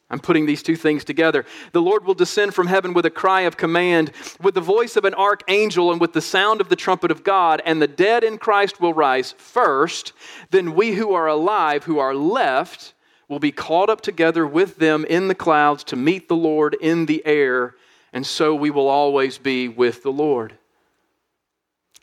I'm 0.09 0.19
putting 0.19 0.45
these 0.45 0.61
two 0.61 0.75
things 0.75 1.03
together. 1.03 1.45
The 1.71 1.81
Lord 1.81 2.05
will 2.05 2.13
descend 2.13 2.53
from 2.53 2.67
heaven 2.67 2.93
with 2.93 3.05
a 3.05 3.09
cry 3.09 3.41
of 3.41 3.57
command, 3.57 4.11
with 4.41 4.53
the 4.53 4.61
voice 4.61 4.95
of 4.95 5.05
an 5.05 5.15
archangel, 5.15 5.91
and 5.91 5.99
with 5.99 6.13
the 6.13 6.21
sound 6.21 6.61
of 6.61 6.69
the 6.69 6.75
trumpet 6.75 7.09
of 7.09 7.23
God, 7.23 7.61
and 7.65 7.81
the 7.81 7.87
dead 7.87 8.23
in 8.23 8.37
Christ 8.37 8.79
will 8.79 8.93
rise 8.93 9.31
first. 9.37 10.13
Then 10.51 10.75
we 10.75 10.91
who 10.91 11.13
are 11.13 11.27
alive, 11.27 11.85
who 11.85 11.97
are 11.99 12.13
left, 12.13 12.93
will 13.27 13.39
be 13.39 13.51
caught 13.51 13.89
up 13.89 14.01
together 14.01 14.45
with 14.45 14.77
them 14.77 15.05
in 15.05 15.27
the 15.27 15.35
clouds 15.35 15.83
to 15.85 15.95
meet 15.95 16.27
the 16.27 16.35
Lord 16.35 16.75
in 16.79 17.07
the 17.07 17.25
air, 17.25 17.75
and 18.11 18.27
so 18.27 18.53
we 18.53 18.69
will 18.69 18.89
always 18.89 19.39
be 19.39 19.67
with 19.67 20.03
the 20.03 20.11
Lord. 20.11 20.55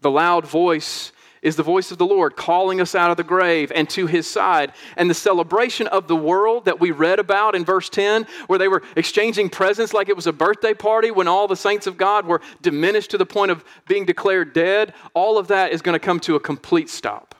The 0.00 0.10
loud 0.10 0.46
voice 0.46 1.12
is 1.42 1.56
the 1.56 1.62
voice 1.62 1.90
of 1.90 1.98
the 1.98 2.06
Lord 2.06 2.36
calling 2.36 2.80
us 2.80 2.94
out 2.94 3.10
of 3.10 3.16
the 3.16 3.24
grave 3.24 3.72
and 3.74 3.88
to 3.90 4.06
his 4.06 4.26
side. 4.26 4.72
And 4.96 5.08
the 5.08 5.14
celebration 5.14 5.86
of 5.86 6.06
the 6.06 6.16
world 6.16 6.66
that 6.66 6.80
we 6.80 6.90
read 6.90 7.18
about 7.18 7.54
in 7.54 7.64
verse 7.64 7.88
10, 7.88 8.26
where 8.46 8.58
they 8.58 8.68
were 8.68 8.82
exchanging 8.96 9.48
presents 9.48 9.94
like 9.94 10.08
it 10.08 10.16
was 10.16 10.26
a 10.26 10.32
birthday 10.32 10.74
party 10.74 11.10
when 11.10 11.28
all 11.28 11.48
the 11.48 11.56
saints 11.56 11.86
of 11.86 11.96
God 11.96 12.26
were 12.26 12.42
diminished 12.60 13.10
to 13.12 13.18
the 13.18 13.26
point 13.26 13.50
of 13.50 13.64
being 13.88 14.04
declared 14.04 14.52
dead, 14.52 14.92
all 15.14 15.38
of 15.38 15.48
that 15.48 15.72
is 15.72 15.82
going 15.82 15.94
to 15.94 16.04
come 16.04 16.20
to 16.20 16.36
a 16.36 16.40
complete 16.40 16.90
stop. 16.90 17.34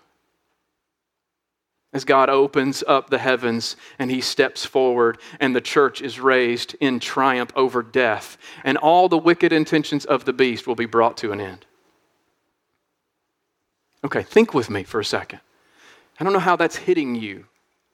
As 1.93 2.05
God 2.05 2.31
opens 2.31 2.85
up 2.87 3.11
the 3.11 3.19
heavens 3.19 3.75
and 3.99 4.11
he 4.11 4.21
steps 4.21 4.65
forward, 4.65 5.19
and 5.41 5.55
the 5.55 5.61
church 5.61 6.01
is 6.01 6.21
raised 6.21 6.77
in 6.81 7.01
triumph 7.01 7.51
over 7.57 7.83
death, 7.83 8.39
and 8.63 8.79
all 8.79 9.09
the 9.09 9.19
wicked 9.19 9.53
intentions 9.53 10.05
of 10.05 10.25
the 10.25 10.33
beast 10.33 10.69
will 10.69 10.77
be 10.77 10.87
brought 10.87 11.17
to 11.19 11.33
an 11.33 11.41
end. 11.41 11.67
Okay, 14.05 14.23
think 14.23 14.55
with 14.55 14.71
me 14.71 14.83
for 14.83 15.01
a 15.01 15.05
second. 15.05 15.41
I 16.19 16.25
don't 16.25 16.33
know 16.33 16.39
how 16.39 16.57
that's 16.57 16.77
hitting 16.77 17.15
you. 17.15 17.47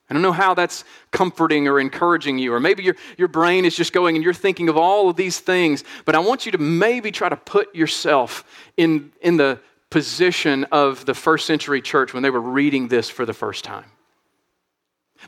I 0.09 0.14
don't 0.14 0.23
know 0.23 0.33
how 0.33 0.55
that's 0.55 0.85
comforting 1.11 1.66
or 1.66 1.81
encouraging 1.81 2.38
you. 2.38 2.55
Or 2.55 2.61
maybe 2.61 2.85
your, 2.85 2.95
your 3.19 3.29
brain 3.29 3.64
is 3.64 3.75
just 3.75 3.92
going 3.92 4.14
and 4.14 4.25
you're 4.25 4.35
thinking 4.35 4.69
of 4.69 4.77
all 4.77 5.09
of 5.09 5.16
these 5.16 5.40
things, 5.40 5.83
but 6.05 6.14
I 6.14 6.21
want 6.21 6.47
you 6.47 6.53
to 6.53 6.59
maybe 6.59 7.11
try 7.11 7.29
to 7.29 7.37
put 7.37 7.75
yourself 7.75 8.45
in, 8.77 9.11
in 9.21 9.37
the 9.37 9.61
position 9.90 10.64
of 10.71 11.05
the 11.07 11.14
first 11.14 11.47
century 11.47 11.81
church 11.81 12.14
when 12.14 12.23
they 12.23 12.31
were 12.31 12.40
reading 12.40 12.88
this 12.88 13.11
for 13.11 13.27
the 13.27 13.33
first 13.33 13.64
time. 13.64 13.87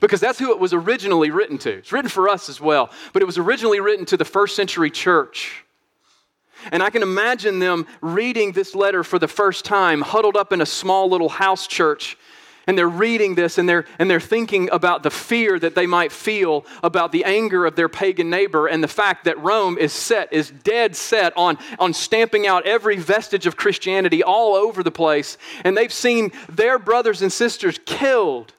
Because 0.00 0.20
that's 0.20 0.38
who 0.38 0.52
it 0.52 0.60
was 0.60 0.72
originally 0.72 1.30
written 1.30 1.58
to. 1.58 1.70
It's 1.70 1.92
written 1.92 2.10
for 2.10 2.28
us 2.28 2.48
as 2.48 2.60
well, 2.60 2.90
but 3.12 3.22
it 3.22 3.24
was 3.24 3.38
originally 3.38 3.80
written 3.80 4.04
to 4.06 4.16
the 4.16 4.24
first 4.24 4.54
century 4.54 4.90
church. 4.90 5.64
And 6.72 6.82
I 6.82 6.90
can 6.90 7.02
imagine 7.02 7.58
them 7.58 7.86
reading 8.00 8.52
this 8.52 8.74
letter 8.74 9.04
for 9.04 9.18
the 9.18 9.28
first 9.28 9.64
time, 9.64 10.00
huddled 10.00 10.36
up 10.36 10.52
in 10.52 10.60
a 10.60 10.66
small 10.66 11.08
little 11.08 11.28
house 11.28 11.66
church. 11.66 12.16
And 12.66 12.76
they're 12.76 12.86
reading 12.86 13.34
this 13.34 13.56
and 13.56 13.66
they're, 13.66 13.86
and 13.98 14.10
they're 14.10 14.20
thinking 14.20 14.68
about 14.70 15.02
the 15.02 15.10
fear 15.10 15.58
that 15.58 15.74
they 15.74 15.86
might 15.86 16.12
feel 16.12 16.66
about 16.82 17.12
the 17.12 17.24
anger 17.24 17.64
of 17.64 17.76
their 17.76 17.88
pagan 17.88 18.28
neighbor 18.28 18.66
and 18.66 18.84
the 18.84 18.88
fact 18.88 19.24
that 19.24 19.38
Rome 19.38 19.78
is 19.78 19.90
set, 19.90 20.30
is 20.34 20.50
dead 20.50 20.94
set 20.94 21.34
on, 21.34 21.56
on 21.78 21.94
stamping 21.94 22.46
out 22.46 22.66
every 22.66 22.98
vestige 22.98 23.46
of 23.46 23.56
Christianity 23.56 24.22
all 24.22 24.54
over 24.54 24.82
the 24.82 24.90
place. 24.90 25.38
And 25.64 25.74
they've 25.74 25.92
seen 25.92 26.30
their 26.50 26.78
brothers 26.78 27.22
and 27.22 27.32
sisters 27.32 27.80
killed 27.86 28.52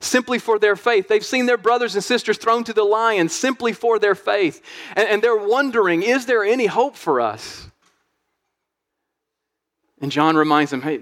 simply 0.00 0.38
for 0.38 0.58
their 0.58 0.76
faith. 0.76 1.08
They've 1.08 1.24
seen 1.24 1.46
their 1.46 1.56
brothers 1.56 1.94
and 1.94 2.04
sisters 2.04 2.38
thrown 2.38 2.64
to 2.64 2.72
the 2.72 2.84
lions 2.84 3.34
simply 3.34 3.72
for 3.72 3.98
their 3.98 4.14
faith. 4.14 4.62
And, 4.94 5.08
and, 5.08 5.22
they're 5.22 5.36
wondering, 5.36 6.02
is 6.02 6.26
there 6.26 6.44
any 6.44 6.66
hope 6.66 6.96
for 6.96 7.20
us? 7.20 7.68
And 10.00 10.12
John 10.12 10.36
reminds 10.36 10.70
them, 10.70 10.82
hey, 10.82 11.00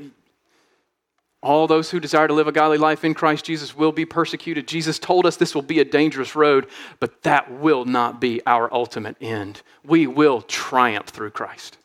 all 1.43 1.67
those 1.67 1.91
who 1.91 2.01
desire 2.01 2.27
to 2.27 2.33
live 2.33 2.49
a 2.49 2.53
godly 2.53 2.79
life 2.79 3.05
in 3.05 3.13
Christ 3.13 3.45
Jesus 3.45 3.77
will 3.77 3.93
be 3.93 4.07
persecuted. 4.07 4.67
Jesus 4.67 4.99
told 4.99 5.27
us 5.27 5.37
this 5.37 5.55
will 5.55 5.63
be 5.63 5.79
a 5.79 5.85
dangerous 5.85 6.35
road, 6.35 6.69
but 7.01 7.23
that 7.23 7.53
will 7.53 7.85
not 7.85 8.19
be 8.21 8.41
our 8.47 8.73
ultimate 8.73 9.17
end. 9.21 9.61
We 9.85 10.07
will 10.07 10.41
triumph 10.41 11.09
through 11.09 11.31
Christ. 11.31 11.77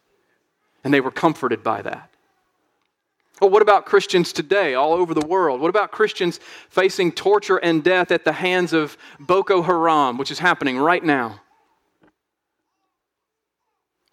And 0.84 0.94
they 0.94 1.02
were 1.02 1.12
comforted 1.12 1.62
by 1.62 1.82
that. 1.82 2.09
Well, 3.40 3.50
what 3.50 3.62
about 3.62 3.86
Christians 3.86 4.34
today 4.34 4.74
all 4.74 4.94
over 4.94 5.14
the 5.14 5.26
world? 5.26 5.62
What 5.62 5.70
about 5.70 5.92
Christians 5.92 6.40
facing 6.70 7.14
torture 7.14 7.58
and 7.58 7.84
death 7.84 8.12
at 8.12 8.26
the 8.26 8.34
hands 8.34 8.74
of 8.74 8.98
Boko 9.20 9.62
Haram, 9.62 10.18
which 10.18 10.32
is 10.32 10.40
happening 10.40 10.78
right 10.78 11.04
now? 11.04 11.42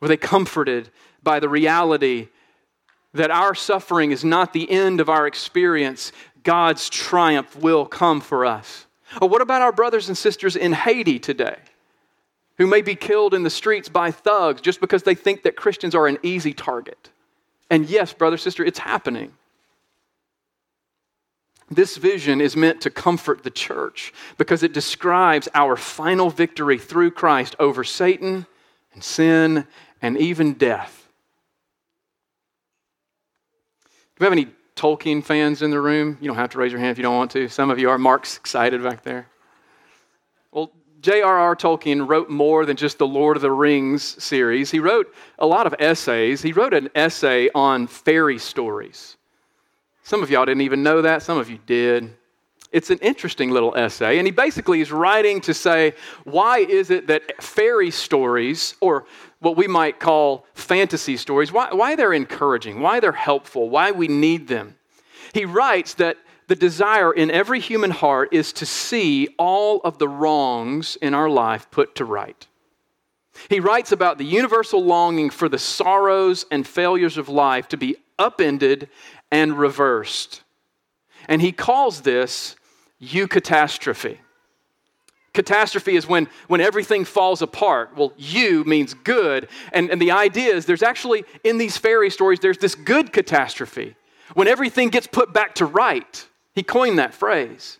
Were 0.01 0.09
they 0.09 0.17
comforted 0.17 0.91
by 1.23 1.41
the 1.41 1.49
reality 1.49 2.29
that 3.15 3.31
our 3.31 3.55
suffering 3.55 4.13
is 4.13 4.25
not 4.25 4.53
the 4.53 4.71
end 4.71 5.01
of 5.01 5.09
our 5.09 5.27
experience? 5.27 6.13
God's 6.45 6.89
triumph 6.89 7.57
will 7.57 7.87
come 7.87 8.21
for 8.21 8.47
us. 8.47 8.87
Or 9.21 9.29
what 9.29 9.43
about 9.43 9.63
our 9.63 9.73
brothers 9.73 10.09
and 10.09 10.17
sisters 10.17 10.55
in 10.55 10.73
Haiti 10.73 11.19
today? 11.19 11.57
Who 12.59 12.67
may 12.67 12.83
be 12.83 12.95
killed 12.95 13.35
in 13.35 13.43
the 13.43 13.51
streets 13.51 13.89
by 13.89 14.13
thugs 14.13 14.61
just 14.61 14.81
because 14.81 15.03
they 15.03 15.15
think 15.15 15.43
that 15.43 15.57
Christians 15.57 15.95
are 15.95 16.07
an 16.07 16.19
easy 16.23 16.53
target. 16.53 17.11
And 17.71 17.89
yes, 17.89 18.13
brother, 18.13 18.37
sister, 18.37 18.65
it's 18.65 18.79
happening. 18.79 19.33
This 21.69 21.97
vision 21.97 22.41
is 22.41 22.55
meant 22.55 22.81
to 22.83 22.91
comfort 22.91 23.43
the 23.43 23.51
church 23.51 24.13
because 24.39 24.63
it 24.63 24.73
describes 24.73 25.49
our 25.53 25.77
final 25.77 26.31
victory 26.31 26.79
through 26.79 27.11
Christ 27.11 27.57
over 27.59 27.83
Satan 27.83 28.47
and 28.95 29.03
sin 29.03 29.67
and 30.01 30.17
even 30.17 30.55
death. 30.55 31.09
Do 33.85 34.21
we 34.21 34.25
have 34.27 34.33
any 34.33 34.49
Tolkien 34.77 35.25
fans 35.25 35.61
in 35.61 35.71
the 35.71 35.81
room? 35.81 36.19
You 36.21 36.29
don't 36.29 36.37
have 36.37 36.51
to 36.51 36.59
raise 36.59 36.71
your 36.71 36.81
hand 36.81 36.93
if 36.93 36.99
you 36.99 37.03
don't 37.03 37.17
want 37.17 37.33
to. 37.33 37.49
Some 37.49 37.71
of 37.71 37.79
you 37.81 37.91
are. 37.91 37.99
Mark's 37.99 38.37
excited 38.37 38.83
back 38.83 39.03
there. 39.03 39.27
J.R.R. 41.07 41.55
Tolkien 41.55 42.09
wrote 42.09 42.29
more 42.29 42.67
than 42.67 42.77
just 42.77 42.99
the 42.99 43.07
Lord 43.07 43.37
of 43.37 43.41
the 43.41 43.53
Rings 43.53 44.21
series. 44.21 44.73
He 44.73 44.81
wrote 44.81 45.15
a 45.39 45.47
lot 45.47 45.65
of 45.65 45.73
essays. 45.79 46.43
He 46.43 46.53
wrote 46.53 46.75
an 46.75 46.91
essay 46.97 47.49
on 47.55 47.87
fairy 47.87 48.41
stories. 48.41 49.17
Some 50.03 50.21
of 50.21 50.31
y'all 50.31 50.45
didn't 50.45 50.63
even 50.63 50.83
know 50.83 51.03
that, 51.03 51.23
some 51.23 51.39
of 51.39 51.49
you 51.49 51.61
did. 51.65 52.13
It's 52.73 52.91
an 52.91 52.99
interesting 52.99 53.53
little 53.53 53.73
essay, 53.77 54.19
and 54.19 54.27
he 54.27 54.33
basically 54.33 54.81
is 54.81 54.91
writing 54.91 55.41
to 55.43 55.55
say, 55.55 55.95
why 56.25 56.59
is 56.59 56.91
it 56.91 57.07
that 57.07 57.41
fairy 57.41 57.93
stories, 57.93 58.75
or 58.81 59.07
what 59.39 59.57
we 59.57 59.69
might 59.69 60.01
call 60.01 60.45
fantasy 60.55 61.17
stories, 61.17 61.53
why, 61.53 61.73
why 61.73 61.95
they're 61.95 62.15
encouraging, 62.15 62.81
why 62.81 62.99
they're 62.99 63.13
helpful, 63.13 63.71
why 63.71 63.93
we 63.93 64.09
need 64.09 64.49
them? 64.49 64.75
He 65.33 65.45
writes 65.45 65.95
that 65.95 66.17
the 66.49 66.57
desire 66.57 67.13
in 67.13 67.31
every 67.31 67.61
human 67.61 67.91
heart 67.91 68.29
is 68.33 68.53
to 68.55 68.67
see 68.67 69.29
all 69.39 69.81
of 69.81 69.99
the 69.99 70.09
wrongs 70.09 70.97
in 70.97 71.15
our 71.15 71.29
life 71.29 71.71
put 71.71 71.95
to 71.97 72.05
right. 72.05 72.47
He 73.51 73.61
writes 73.61 73.93
about 73.93 74.19
the 74.19 74.25
universal 74.25 74.83
longing 74.83 75.31
for 75.31 75.49
the 75.49 75.59
sorrows 75.59 76.47
and 76.51 76.67
failures 76.67 77.19
of 77.19 77.29
life 77.29 77.69
to 77.69 77.77
be 77.77 77.97
upended 78.19 78.89
and 79.31 79.59
reversed. 79.59 80.43
And 81.29 81.43
he 81.43 81.53
calls 81.53 82.03
this 82.03 82.57
eucatastrophe. 83.03 84.19
Catastrophe 85.35 85.97
Catastrophe 85.97 85.97
is 85.97 86.09
when, 86.09 86.29
when 86.49 86.63
everything 86.63 87.05
falls 87.05 87.43
apart. 87.43 87.95
Well, 87.95 88.15
eu 88.17 88.65
means 88.65 88.95
good. 88.95 89.49
And, 89.71 89.91
and 89.91 90.01
the 90.01 90.13
idea 90.13 90.55
is 90.55 90.65
there's 90.65 90.83
actually, 90.83 91.25
in 91.45 91.59
these 91.59 91.77
fairy 91.77 92.09
stories, 92.09 92.41
there's 92.41 92.57
this 92.57 92.75
good 92.75 93.13
catastrophe 93.13 93.97
when 94.33 94.49
everything 94.49 94.89
gets 94.89 95.07
put 95.07 95.35
back 95.35 95.55
to 95.57 95.67
right. 95.67 96.27
He 96.57 96.63
coined 96.63 96.99
that 96.99 97.15
phrase. 97.15 97.79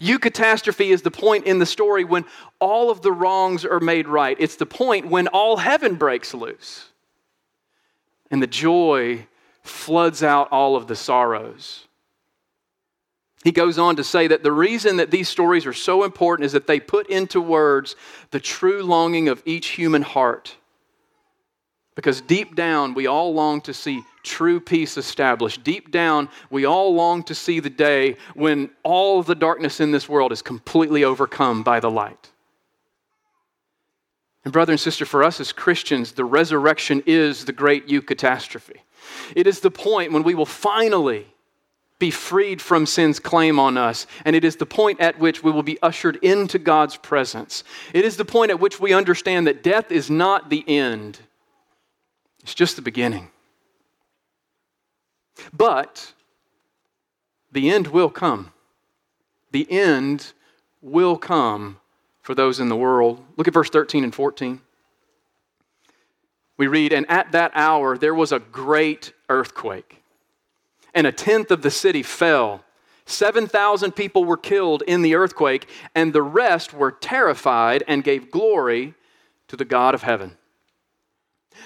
Eucatastrophe 0.00 0.86
is 0.86 1.02
the 1.02 1.10
point 1.10 1.44
in 1.44 1.58
the 1.58 1.66
story 1.66 2.04
when 2.04 2.24
all 2.60 2.90
of 2.90 3.02
the 3.02 3.12
wrongs 3.12 3.66
are 3.66 3.80
made 3.80 4.08
right. 4.08 4.36
It's 4.40 4.56
the 4.56 4.64
point 4.64 5.08
when 5.08 5.26
all 5.28 5.58
heaven 5.58 5.96
breaks 5.96 6.32
loose 6.32 6.86
and 8.30 8.40
the 8.40 8.46
joy 8.46 9.26
floods 9.62 10.22
out 10.22 10.48
all 10.52 10.76
of 10.76 10.86
the 10.86 10.96
sorrows. 10.96 11.86
He 13.42 13.52
goes 13.52 13.78
on 13.78 13.96
to 13.96 14.04
say 14.04 14.28
that 14.28 14.42
the 14.42 14.52
reason 14.52 14.96
that 14.96 15.10
these 15.10 15.28
stories 15.28 15.66
are 15.66 15.74
so 15.74 16.04
important 16.04 16.46
is 16.46 16.52
that 16.52 16.66
they 16.66 16.80
put 16.80 17.08
into 17.10 17.40
words 17.40 17.96
the 18.30 18.40
true 18.40 18.82
longing 18.82 19.28
of 19.28 19.42
each 19.44 19.70
human 19.70 20.02
heart. 20.02 20.56
Because 21.94 22.20
deep 22.20 22.56
down, 22.56 22.94
we 22.94 23.06
all 23.06 23.32
long 23.32 23.60
to 23.62 23.74
see 23.74 24.02
true 24.24 24.58
peace 24.58 24.96
established. 24.96 25.62
Deep 25.62 25.92
down, 25.92 26.28
we 26.50 26.64
all 26.64 26.94
long 26.94 27.22
to 27.24 27.34
see 27.34 27.60
the 27.60 27.70
day 27.70 28.16
when 28.34 28.70
all 28.82 29.20
of 29.20 29.26
the 29.26 29.34
darkness 29.34 29.78
in 29.78 29.92
this 29.92 30.08
world 30.08 30.32
is 30.32 30.42
completely 30.42 31.04
overcome 31.04 31.62
by 31.62 31.78
the 31.78 31.90
light. 31.90 32.30
And, 34.44 34.52
brother 34.52 34.72
and 34.72 34.80
sister, 34.80 35.06
for 35.06 35.22
us 35.22 35.40
as 35.40 35.52
Christians, 35.52 36.12
the 36.12 36.24
resurrection 36.24 37.02
is 37.06 37.44
the 37.44 37.52
great 37.52 37.88
eucatastrophe. 37.88 38.76
It 39.34 39.46
is 39.46 39.60
the 39.60 39.70
point 39.70 40.12
when 40.12 40.22
we 40.22 40.34
will 40.34 40.46
finally 40.46 41.26
be 41.98 42.10
freed 42.10 42.60
from 42.60 42.86
sin's 42.86 43.20
claim 43.20 43.58
on 43.58 43.78
us. 43.78 44.06
And 44.24 44.34
it 44.34 44.44
is 44.44 44.56
the 44.56 44.66
point 44.66 45.00
at 45.00 45.18
which 45.18 45.42
we 45.42 45.52
will 45.52 45.62
be 45.62 45.80
ushered 45.80 46.16
into 46.16 46.58
God's 46.58 46.96
presence. 46.96 47.64
It 47.92 48.04
is 48.04 48.16
the 48.16 48.24
point 48.24 48.50
at 48.50 48.60
which 48.60 48.80
we 48.80 48.92
understand 48.92 49.46
that 49.46 49.62
death 49.62 49.90
is 49.90 50.10
not 50.10 50.50
the 50.50 50.68
end, 50.68 51.20
it's 52.44 52.54
just 52.54 52.76
the 52.76 52.82
beginning. 52.82 53.30
But 55.52 56.12
the 57.50 57.70
end 57.70 57.88
will 57.88 58.10
come. 58.10 58.52
The 59.50 59.70
end 59.70 60.32
will 60.80 61.16
come 61.16 61.80
for 62.22 62.34
those 62.34 62.60
in 62.60 62.68
the 62.68 62.76
world. 62.76 63.24
Look 63.36 63.48
at 63.48 63.54
verse 63.54 63.70
13 63.70 64.04
and 64.04 64.14
14. 64.14 64.60
We 66.56 66.66
read, 66.68 66.92
And 66.92 67.10
at 67.10 67.32
that 67.32 67.50
hour 67.54 67.98
there 67.98 68.14
was 68.14 68.30
a 68.30 68.38
great 68.38 69.12
earthquake 69.28 70.02
and 70.94 71.06
a 71.06 71.12
tenth 71.12 71.50
of 71.50 71.62
the 71.62 71.70
city 71.70 72.02
fell. 72.02 72.62
7,000 73.06 73.92
people 73.92 74.24
were 74.24 74.36
killed 74.36 74.82
in 74.86 75.02
the 75.02 75.14
earthquake, 75.14 75.68
and 75.94 76.12
the 76.12 76.22
rest 76.22 76.72
were 76.72 76.92
terrified 76.92 77.82
and 77.88 78.04
gave 78.04 78.30
glory 78.30 78.94
to 79.48 79.56
the 79.56 79.64
God 79.64 79.94
of 79.94 80.02
heaven. 80.02 80.36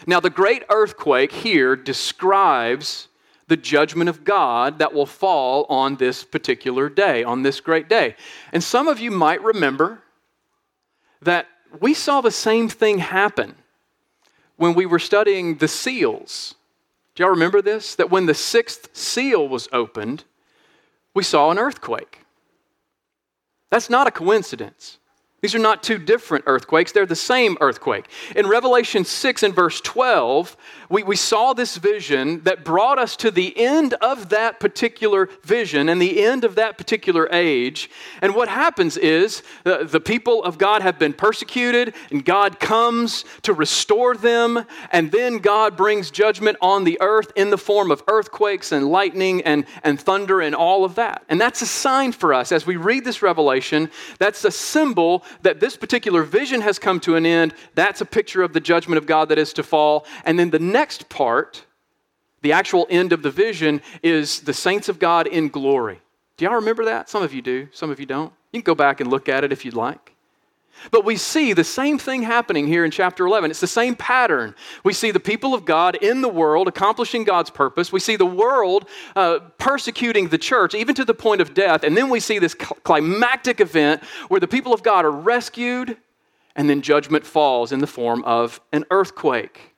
Now, 0.06 0.20
the 0.20 0.30
great 0.30 0.64
earthquake 0.70 1.32
here 1.32 1.76
describes 1.76 3.08
the 3.46 3.56
judgment 3.56 4.10
of 4.10 4.24
God 4.24 4.78
that 4.78 4.92
will 4.92 5.06
fall 5.06 5.64
on 5.68 5.96
this 5.96 6.22
particular 6.24 6.88
day, 6.88 7.24
on 7.24 7.42
this 7.42 7.60
great 7.60 7.88
day. 7.88 8.14
And 8.52 8.62
some 8.62 8.88
of 8.88 9.00
you 9.00 9.10
might 9.10 9.42
remember 9.42 10.02
that 11.22 11.46
we 11.80 11.94
saw 11.94 12.20
the 12.20 12.30
same 12.30 12.68
thing 12.68 12.98
happen 12.98 13.54
when 14.56 14.74
we 14.74 14.86
were 14.86 14.98
studying 14.98 15.58
the 15.58 15.68
seals 15.68 16.54
do 17.18 17.24
y'all 17.24 17.30
remember 17.30 17.60
this? 17.60 17.96
That 17.96 18.12
when 18.12 18.26
the 18.26 18.34
sixth 18.34 18.96
seal 18.96 19.48
was 19.48 19.68
opened, 19.72 20.22
we 21.14 21.24
saw 21.24 21.50
an 21.50 21.58
earthquake. 21.58 22.20
That's 23.70 23.90
not 23.90 24.06
a 24.06 24.12
coincidence. 24.12 24.98
These 25.40 25.54
are 25.54 25.60
not 25.60 25.84
two 25.84 25.98
different 25.98 26.44
earthquakes, 26.48 26.92
they're 26.92 27.06
the 27.06 27.14
same 27.14 27.56
earthquake. 27.60 28.06
In 28.34 28.48
Revelation 28.48 29.04
6 29.04 29.42
and 29.44 29.54
verse 29.54 29.80
12, 29.80 30.56
we, 30.88 31.02
we 31.02 31.16
saw 31.16 31.52
this 31.52 31.76
vision 31.76 32.42
that 32.44 32.64
brought 32.64 32.98
us 32.98 33.16
to 33.16 33.30
the 33.30 33.56
end 33.58 33.94
of 33.94 34.30
that 34.30 34.60
particular 34.60 35.28
vision 35.42 35.88
and 35.88 36.00
the 36.00 36.24
end 36.24 36.44
of 36.44 36.54
that 36.54 36.78
particular 36.78 37.28
age. 37.30 37.90
And 38.22 38.34
what 38.34 38.48
happens 38.48 38.96
is 38.96 39.42
the, 39.64 39.84
the 39.84 40.00
people 40.00 40.42
of 40.42 40.58
God 40.58 40.82
have 40.82 40.98
been 40.98 41.12
persecuted, 41.12 41.94
and 42.10 42.24
God 42.24 42.58
comes 42.58 43.24
to 43.42 43.52
restore 43.52 44.14
them, 44.16 44.64
and 44.90 45.12
then 45.12 45.38
God 45.38 45.76
brings 45.76 46.10
judgment 46.10 46.56
on 46.60 46.84
the 46.84 46.98
earth 47.00 47.32
in 47.36 47.50
the 47.50 47.58
form 47.58 47.90
of 47.90 48.02
earthquakes 48.08 48.72
and 48.72 48.88
lightning 48.88 49.42
and, 49.42 49.66
and 49.82 50.00
thunder 50.00 50.40
and 50.40 50.54
all 50.54 50.84
of 50.84 50.94
that. 50.94 51.22
And 51.28 51.40
that's 51.40 51.62
a 51.62 51.66
sign 51.66 52.12
for 52.12 52.32
us 52.32 52.52
as 52.52 52.66
we 52.66 52.76
read 52.76 53.04
this 53.04 53.22
revelation, 53.22 53.90
that's 54.18 54.44
a 54.44 54.50
symbol 54.50 55.24
that 55.42 55.60
this 55.60 55.76
particular 55.76 56.22
vision 56.22 56.60
has 56.60 56.78
come 56.78 57.00
to 57.00 57.16
an 57.16 57.26
end. 57.26 57.54
That's 57.74 58.00
a 58.00 58.06
picture 58.06 58.42
of 58.42 58.52
the 58.52 58.60
judgment 58.60 58.98
of 58.98 59.06
God 59.06 59.28
that 59.28 59.38
is 59.38 59.52
to 59.54 59.62
fall. 59.62 60.06
And 60.24 60.38
then 60.38 60.50
the 60.50 60.58
next 60.78 61.08
part, 61.08 61.64
the 62.42 62.52
actual 62.52 62.86
end 62.88 63.12
of 63.12 63.22
the 63.22 63.32
vision, 63.32 63.82
is 64.00 64.40
the 64.40 64.54
saints 64.54 64.88
of 64.88 65.00
God 65.00 65.26
in 65.26 65.48
glory. 65.48 66.00
Do 66.36 66.44
y'all 66.44 66.54
remember 66.54 66.84
that? 66.84 67.08
Some 67.08 67.22
of 67.24 67.34
you 67.34 67.42
do, 67.42 67.68
some 67.72 67.90
of 67.90 67.98
you 67.98 68.06
don't. 68.06 68.32
You 68.52 68.60
can 68.60 68.64
go 68.72 68.76
back 68.76 69.00
and 69.00 69.10
look 69.10 69.28
at 69.28 69.42
it 69.42 69.50
if 69.52 69.64
you'd 69.64 69.74
like. 69.74 70.14
But 70.92 71.04
we 71.04 71.16
see 71.16 71.52
the 71.52 71.64
same 71.64 71.98
thing 71.98 72.22
happening 72.22 72.68
here 72.68 72.84
in 72.84 72.92
chapter 72.92 73.26
11. 73.26 73.50
It's 73.50 73.58
the 73.58 73.66
same 73.66 73.96
pattern. 73.96 74.54
We 74.84 74.92
see 74.92 75.10
the 75.10 75.18
people 75.32 75.52
of 75.52 75.64
God 75.64 75.96
in 75.96 76.20
the 76.20 76.28
world 76.28 76.68
accomplishing 76.68 77.24
God's 77.24 77.50
purpose. 77.50 77.90
We 77.90 77.98
see 77.98 78.14
the 78.14 78.24
world 78.44 78.88
uh, 79.16 79.40
persecuting 79.58 80.28
the 80.28 80.38
church, 80.38 80.76
even 80.76 80.94
to 80.94 81.04
the 81.04 81.14
point 81.14 81.40
of 81.40 81.54
death. 81.54 81.82
And 81.82 81.96
then 81.96 82.08
we 82.08 82.20
see 82.20 82.38
this 82.38 82.54
climactic 82.54 83.58
event 83.60 84.04
where 84.28 84.38
the 84.38 84.46
people 84.46 84.72
of 84.72 84.84
God 84.84 85.04
are 85.04 85.10
rescued, 85.34 85.96
and 86.54 86.70
then 86.70 86.82
judgment 86.82 87.26
falls 87.26 87.72
in 87.72 87.80
the 87.80 87.88
form 87.88 88.22
of 88.22 88.60
an 88.72 88.84
earthquake. 88.92 89.74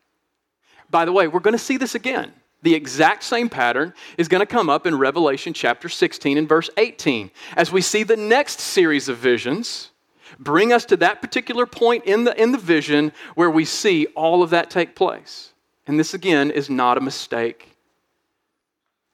By 0.90 1.04
the 1.04 1.12
way, 1.12 1.28
we're 1.28 1.40
going 1.40 1.52
to 1.52 1.58
see 1.58 1.76
this 1.76 1.94
again. 1.94 2.32
The 2.62 2.74
exact 2.74 3.22
same 3.22 3.48
pattern 3.48 3.94
is 4.18 4.28
going 4.28 4.40
to 4.40 4.46
come 4.46 4.68
up 4.68 4.86
in 4.86 4.98
Revelation 4.98 5.54
chapter 5.54 5.88
16 5.88 6.36
and 6.36 6.48
verse 6.48 6.68
18 6.76 7.30
as 7.56 7.72
we 7.72 7.80
see 7.80 8.02
the 8.02 8.16
next 8.16 8.60
series 8.60 9.08
of 9.08 9.16
visions 9.16 9.90
bring 10.38 10.72
us 10.72 10.84
to 10.86 10.96
that 10.98 11.20
particular 11.22 11.66
point 11.66 12.04
in 12.04 12.24
the, 12.24 12.40
in 12.40 12.52
the 12.52 12.58
vision 12.58 13.12
where 13.34 13.50
we 13.50 13.64
see 13.64 14.06
all 14.14 14.42
of 14.42 14.50
that 14.50 14.70
take 14.70 14.94
place. 14.94 15.52
And 15.86 15.98
this, 15.98 16.14
again, 16.14 16.50
is 16.50 16.70
not 16.70 16.98
a 16.98 17.00
mistake. 17.00 17.76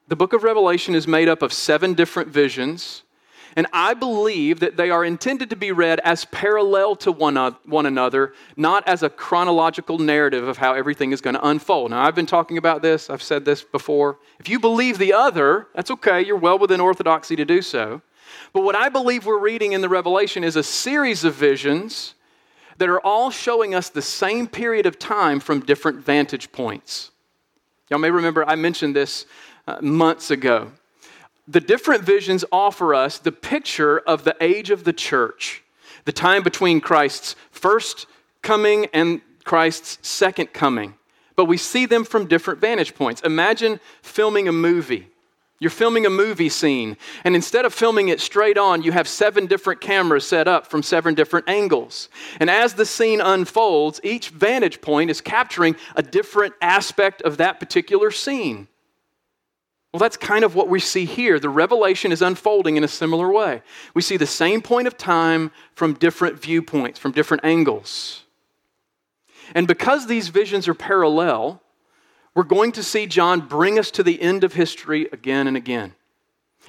The 0.08 0.16
book 0.16 0.32
of 0.32 0.42
Revelation 0.42 0.94
is 0.94 1.08
made 1.08 1.28
up 1.28 1.42
of 1.42 1.52
seven 1.52 1.94
different 1.94 2.28
visions, 2.28 3.02
and 3.56 3.66
I 3.72 3.94
believe 3.94 4.60
that 4.60 4.76
they 4.76 4.90
are 4.90 5.02
intended 5.02 5.48
to 5.48 5.56
be 5.56 5.72
read 5.72 5.98
as 6.00 6.26
parallel 6.26 6.94
to 6.96 7.10
one, 7.10 7.36
one 7.64 7.86
another, 7.86 8.34
not 8.54 8.86
as 8.86 9.02
a 9.02 9.08
chronological 9.08 9.98
narrative 9.98 10.46
of 10.46 10.58
how 10.58 10.74
everything 10.74 11.12
is 11.12 11.22
going 11.22 11.34
to 11.34 11.46
unfold. 11.46 11.90
Now, 11.90 12.02
I've 12.02 12.14
been 12.14 12.26
talking 12.26 12.58
about 12.58 12.82
this, 12.82 13.08
I've 13.08 13.22
said 13.22 13.46
this 13.46 13.62
before. 13.62 14.18
If 14.38 14.50
you 14.50 14.60
believe 14.60 14.98
the 14.98 15.14
other, 15.14 15.68
that's 15.74 15.90
okay, 15.90 16.22
you're 16.22 16.36
well 16.36 16.58
within 16.58 16.82
orthodoxy 16.82 17.34
to 17.36 17.46
do 17.46 17.62
so. 17.62 18.02
But 18.52 18.62
what 18.62 18.76
I 18.76 18.90
believe 18.90 19.24
we're 19.24 19.38
reading 19.38 19.72
in 19.72 19.80
the 19.80 19.88
Revelation 19.88 20.44
is 20.44 20.56
a 20.56 20.62
series 20.62 21.24
of 21.24 21.34
visions 21.34 22.14
that 22.76 22.90
are 22.90 23.00
all 23.00 23.30
showing 23.30 23.74
us 23.74 23.88
the 23.88 24.02
same 24.02 24.46
period 24.46 24.84
of 24.84 24.98
time 24.98 25.40
from 25.40 25.60
different 25.60 26.04
vantage 26.04 26.52
points. 26.52 27.10
Y'all 27.88 27.98
may 27.98 28.10
remember 28.10 28.46
I 28.46 28.54
mentioned 28.54 28.94
this 28.94 29.24
uh, 29.66 29.78
months 29.80 30.30
ago. 30.30 30.72
The 31.48 31.60
different 31.60 32.02
visions 32.02 32.44
offer 32.50 32.94
us 32.94 33.18
the 33.18 33.32
picture 33.32 33.98
of 33.98 34.24
the 34.24 34.36
age 34.40 34.70
of 34.70 34.84
the 34.84 34.92
church, 34.92 35.62
the 36.04 36.12
time 36.12 36.42
between 36.42 36.80
Christ's 36.80 37.36
first 37.50 38.06
coming 38.42 38.86
and 38.92 39.20
Christ's 39.44 39.98
second 40.06 40.52
coming. 40.52 40.94
But 41.36 41.44
we 41.44 41.56
see 41.56 41.86
them 41.86 42.04
from 42.04 42.26
different 42.26 42.60
vantage 42.60 42.94
points. 42.94 43.20
Imagine 43.20 43.80
filming 44.02 44.48
a 44.48 44.52
movie 44.52 45.08
you're 45.58 45.70
filming 45.70 46.04
a 46.04 46.10
movie 46.10 46.50
scene, 46.50 46.98
and 47.24 47.34
instead 47.34 47.64
of 47.64 47.72
filming 47.72 48.08
it 48.08 48.20
straight 48.20 48.58
on, 48.58 48.82
you 48.82 48.92
have 48.92 49.08
seven 49.08 49.46
different 49.46 49.80
cameras 49.80 50.26
set 50.26 50.46
up 50.48 50.66
from 50.66 50.82
seven 50.82 51.14
different 51.14 51.48
angles. 51.48 52.10
And 52.40 52.50
as 52.50 52.74
the 52.74 52.84
scene 52.84 53.22
unfolds, 53.22 53.98
each 54.04 54.28
vantage 54.28 54.82
point 54.82 55.10
is 55.10 55.22
capturing 55.22 55.76
a 55.94 56.02
different 56.02 56.54
aspect 56.60 57.22
of 57.22 57.38
that 57.38 57.58
particular 57.58 58.10
scene. 58.10 58.68
Well, 59.96 60.00
that's 60.02 60.18
kind 60.18 60.44
of 60.44 60.54
what 60.54 60.68
we 60.68 60.78
see 60.78 61.06
here. 61.06 61.40
The 61.40 61.48
revelation 61.48 62.12
is 62.12 62.20
unfolding 62.20 62.76
in 62.76 62.84
a 62.84 62.88
similar 62.88 63.32
way. 63.32 63.62
We 63.94 64.02
see 64.02 64.18
the 64.18 64.26
same 64.26 64.60
point 64.60 64.86
of 64.86 64.98
time 64.98 65.50
from 65.74 65.94
different 65.94 66.38
viewpoints, 66.38 66.98
from 66.98 67.12
different 67.12 67.46
angles. 67.46 68.24
And 69.54 69.66
because 69.66 70.06
these 70.06 70.28
visions 70.28 70.68
are 70.68 70.74
parallel, 70.74 71.62
we're 72.34 72.42
going 72.42 72.72
to 72.72 72.82
see 72.82 73.06
John 73.06 73.40
bring 73.40 73.78
us 73.78 73.90
to 73.92 74.02
the 74.02 74.20
end 74.20 74.44
of 74.44 74.52
history 74.52 75.08
again 75.14 75.46
and 75.46 75.56
again. 75.56 75.94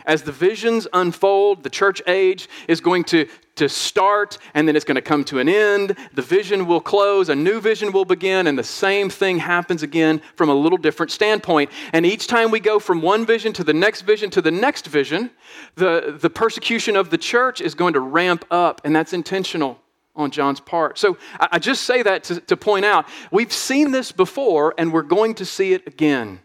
As 0.05 0.23
the 0.23 0.31
visions 0.31 0.87
unfold, 0.93 1.63
the 1.63 1.69
church 1.69 2.01
age 2.07 2.47
is 2.67 2.79
going 2.81 3.03
to, 3.05 3.27
to 3.55 3.67
start 3.67 4.37
and 4.53 4.67
then 4.67 4.75
it's 4.75 4.85
going 4.85 4.95
to 4.95 5.01
come 5.01 5.23
to 5.25 5.39
an 5.39 5.49
end. 5.49 5.95
The 6.13 6.21
vision 6.21 6.65
will 6.65 6.79
close, 6.81 7.29
a 7.29 7.35
new 7.35 7.59
vision 7.59 7.91
will 7.91 8.05
begin, 8.05 8.47
and 8.47 8.57
the 8.57 8.63
same 8.63 9.09
thing 9.09 9.39
happens 9.39 9.83
again 9.83 10.21
from 10.35 10.49
a 10.49 10.55
little 10.55 10.77
different 10.77 11.11
standpoint. 11.11 11.71
And 11.93 12.05
each 12.05 12.27
time 12.27 12.51
we 12.51 12.59
go 12.59 12.79
from 12.79 13.01
one 13.01 13.25
vision 13.25 13.53
to 13.53 13.63
the 13.63 13.73
next 13.73 14.01
vision 14.01 14.29
to 14.31 14.41
the 14.41 14.51
next 14.51 14.87
vision, 14.87 15.31
the, 15.75 16.17
the 16.19 16.29
persecution 16.29 16.95
of 16.95 17.09
the 17.09 17.17
church 17.17 17.61
is 17.61 17.75
going 17.75 17.93
to 17.93 17.99
ramp 17.99 18.45
up, 18.51 18.81
and 18.83 18.95
that's 18.95 19.13
intentional 19.13 19.79
on 20.17 20.31
John's 20.31 20.59
part. 20.59 20.97
So 20.97 21.17
I 21.39 21.59
just 21.59 21.83
say 21.83 22.01
that 22.01 22.23
to, 22.25 22.41
to 22.41 22.57
point 22.57 22.85
out 22.85 23.05
we've 23.31 23.53
seen 23.53 23.91
this 23.91 24.11
before 24.11 24.73
and 24.77 24.91
we're 24.91 25.03
going 25.03 25.35
to 25.35 25.45
see 25.45 25.73
it 25.73 25.85
again. 25.87 26.39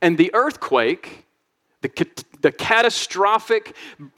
And 0.00 0.16
the 0.16 0.32
earthquake, 0.34 1.26
the, 1.80 2.24
the 2.42 2.52
catastrophic 2.52 3.74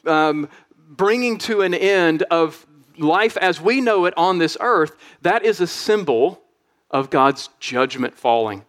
um, 0.06 0.48
bringing 0.88 1.38
to 1.38 1.62
an 1.62 1.74
end 1.74 2.22
of 2.24 2.66
life 2.98 3.36
as 3.36 3.60
we 3.60 3.80
know 3.80 4.04
it 4.04 4.14
on 4.16 4.38
this 4.38 4.56
earth, 4.60 4.96
that 5.22 5.44
is 5.44 5.60
a 5.60 5.66
symbol 5.66 6.42
of 6.90 7.10
God's 7.10 7.50
judgment 7.60 8.16
falling. 8.16 8.64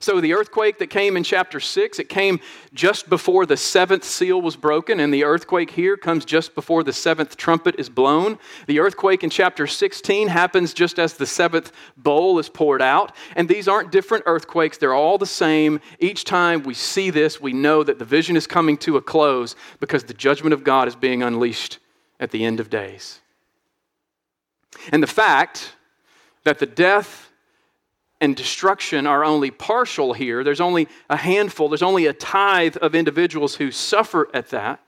So, 0.00 0.20
the 0.20 0.34
earthquake 0.34 0.78
that 0.78 0.88
came 0.88 1.16
in 1.16 1.24
chapter 1.24 1.60
6, 1.60 1.98
it 1.98 2.08
came 2.08 2.40
just 2.72 3.08
before 3.08 3.46
the 3.46 3.56
seventh 3.56 4.04
seal 4.04 4.40
was 4.40 4.56
broken, 4.56 5.00
and 5.00 5.12
the 5.12 5.24
earthquake 5.24 5.70
here 5.70 5.96
comes 5.96 6.24
just 6.24 6.54
before 6.54 6.84
the 6.84 6.92
seventh 6.92 7.36
trumpet 7.36 7.74
is 7.78 7.88
blown. 7.88 8.38
The 8.66 8.80
earthquake 8.80 9.24
in 9.24 9.30
chapter 9.30 9.66
16 9.66 10.28
happens 10.28 10.72
just 10.72 10.98
as 10.98 11.14
the 11.14 11.26
seventh 11.26 11.72
bowl 11.96 12.38
is 12.38 12.48
poured 12.48 12.82
out. 12.82 13.14
And 13.34 13.48
these 13.48 13.68
aren't 13.68 13.92
different 13.92 14.24
earthquakes, 14.26 14.78
they're 14.78 14.94
all 14.94 15.18
the 15.18 15.26
same. 15.26 15.80
Each 15.98 16.24
time 16.24 16.62
we 16.62 16.74
see 16.74 17.10
this, 17.10 17.40
we 17.40 17.52
know 17.52 17.82
that 17.82 17.98
the 17.98 18.04
vision 18.04 18.36
is 18.36 18.46
coming 18.46 18.76
to 18.78 18.96
a 18.96 19.02
close 19.02 19.56
because 19.80 20.04
the 20.04 20.14
judgment 20.14 20.52
of 20.52 20.64
God 20.64 20.88
is 20.88 20.96
being 20.96 21.22
unleashed 21.22 21.78
at 22.20 22.30
the 22.30 22.44
end 22.44 22.60
of 22.60 22.70
days. 22.70 23.20
And 24.92 25.02
the 25.02 25.08
fact 25.08 25.74
that 26.44 26.58
the 26.58 26.66
death 26.66 27.27
and 28.20 28.34
destruction 28.34 29.06
are 29.06 29.24
only 29.24 29.50
partial 29.50 30.12
here. 30.12 30.42
There's 30.42 30.60
only 30.60 30.88
a 31.08 31.16
handful, 31.16 31.68
there's 31.68 31.82
only 31.82 32.06
a 32.06 32.12
tithe 32.12 32.76
of 32.78 32.94
individuals 32.94 33.56
who 33.56 33.70
suffer 33.70 34.28
at 34.34 34.50
that, 34.50 34.80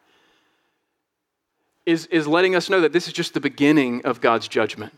is, 1.87 2.07
is 2.07 2.27
letting 2.27 2.55
us 2.55 2.69
know 2.69 2.81
that 2.81 2.93
this 2.93 3.07
is 3.07 3.13
just 3.13 3.35
the 3.35 3.41
beginning 3.41 4.05
of 4.05 4.21
God's 4.21 4.49
judgment. 4.49 4.93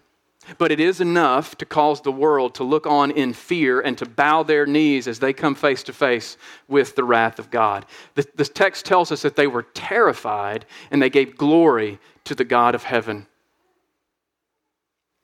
But 0.58 0.72
it 0.72 0.80
is 0.80 1.00
enough 1.00 1.56
to 1.58 1.64
cause 1.64 2.00
the 2.00 2.10
world 2.10 2.56
to 2.56 2.64
look 2.64 2.84
on 2.86 3.12
in 3.12 3.32
fear 3.32 3.80
and 3.80 3.96
to 3.98 4.06
bow 4.06 4.42
their 4.42 4.66
knees 4.66 5.06
as 5.06 5.20
they 5.20 5.32
come 5.32 5.54
face 5.54 5.84
to 5.84 5.92
face 5.92 6.36
with 6.66 6.96
the 6.96 7.04
wrath 7.04 7.38
of 7.38 7.50
God. 7.50 7.86
The, 8.16 8.26
the 8.34 8.44
text 8.44 8.84
tells 8.84 9.12
us 9.12 9.22
that 9.22 9.36
they 9.36 9.46
were 9.46 9.62
terrified 9.62 10.66
and 10.90 11.00
they 11.00 11.10
gave 11.10 11.36
glory 11.36 12.00
to 12.24 12.34
the 12.34 12.44
God 12.44 12.74
of 12.74 12.82
heaven. 12.82 13.28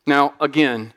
Now, 0.07 0.35
again, 0.41 0.95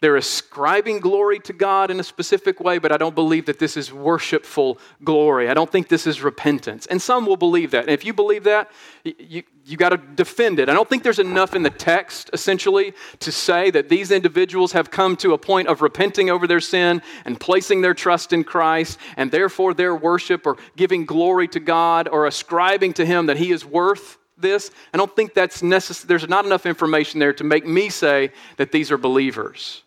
they're 0.00 0.16
ascribing 0.16 1.00
glory 1.00 1.40
to 1.40 1.52
God 1.52 1.90
in 1.90 2.00
a 2.00 2.02
specific 2.02 2.58
way, 2.58 2.78
but 2.78 2.90
I 2.90 2.96
don't 2.96 3.14
believe 3.14 3.44
that 3.46 3.58
this 3.58 3.76
is 3.76 3.92
worshipful 3.92 4.78
glory. 5.04 5.50
I 5.50 5.54
don't 5.54 5.70
think 5.70 5.88
this 5.88 6.06
is 6.06 6.22
repentance. 6.22 6.86
And 6.86 7.02
some 7.02 7.26
will 7.26 7.36
believe 7.36 7.72
that. 7.72 7.82
And 7.82 7.90
if 7.90 8.04
you 8.04 8.14
believe 8.14 8.44
that, 8.44 8.70
you, 9.04 9.42
you 9.66 9.76
got 9.76 9.90
to 9.90 9.98
defend 9.98 10.58
it. 10.58 10.70
I 10.70 10.72
don't 10.72 10.88
think 10.88 11.02
there's 11.02 11.18
enough 11.18 11.54
in 11.54 11.62
the 11.62 11.70
text, 11.70 12.30
essentially, 12.32 12.94
to 13.18 13.30
say 13.30 13.70
that 13.72 13.90
these 13.90 14.10
individuals 14.10 14.72
have 14.72 14.90
come 14.90 15.16
to 15.18 15.34
a 15.34 15.38
point 15.38 15.68
of 15.68 15.82
repenting 15.82 16.30
over 16.30 16.46
their 16.46 16.60
sin 16.60 17.02
and 17.26 17.38
placing 17.38 17.82
their 17.82 17.94
trust 17.94 18.32
in 18.32 18.42
Christ, 18.42 18.98
and 19.18 19.30
therefore 19.30 19.74
their 19.74 19.94
worship 19.94 20.46
or 20.46 20.56
giving 20.76 21.04
glory 21.04 21.46
to 21.48 21.60
God 21.60 22.08
or 22.08 22.26
ascribing 22.26 22.94
to 22.94 23.04
Him 23.04 23.26
that 23.26 23.36
He 23.36 23.52
is 23.52 23.66
worth 23.66 24.16
this. 24.38 24.70
I 24.94 24.96
don't 24.96 25.14
think 25.14 25.34
that's 25.34 25.62
necessary. 25.62 26.08
There's 26.08 26.28
not 26.28 26.46
enough 26.46 26.64
information 26.64 27.20
there 27.20 27.34
to 27.34 27.44
make 27.44 27.66
me 27.66 27.90
say 27.90 28.32
that 28.56 28.72
these 28.72 28.90
are 28.90 28.96
believers. 28.96 29.82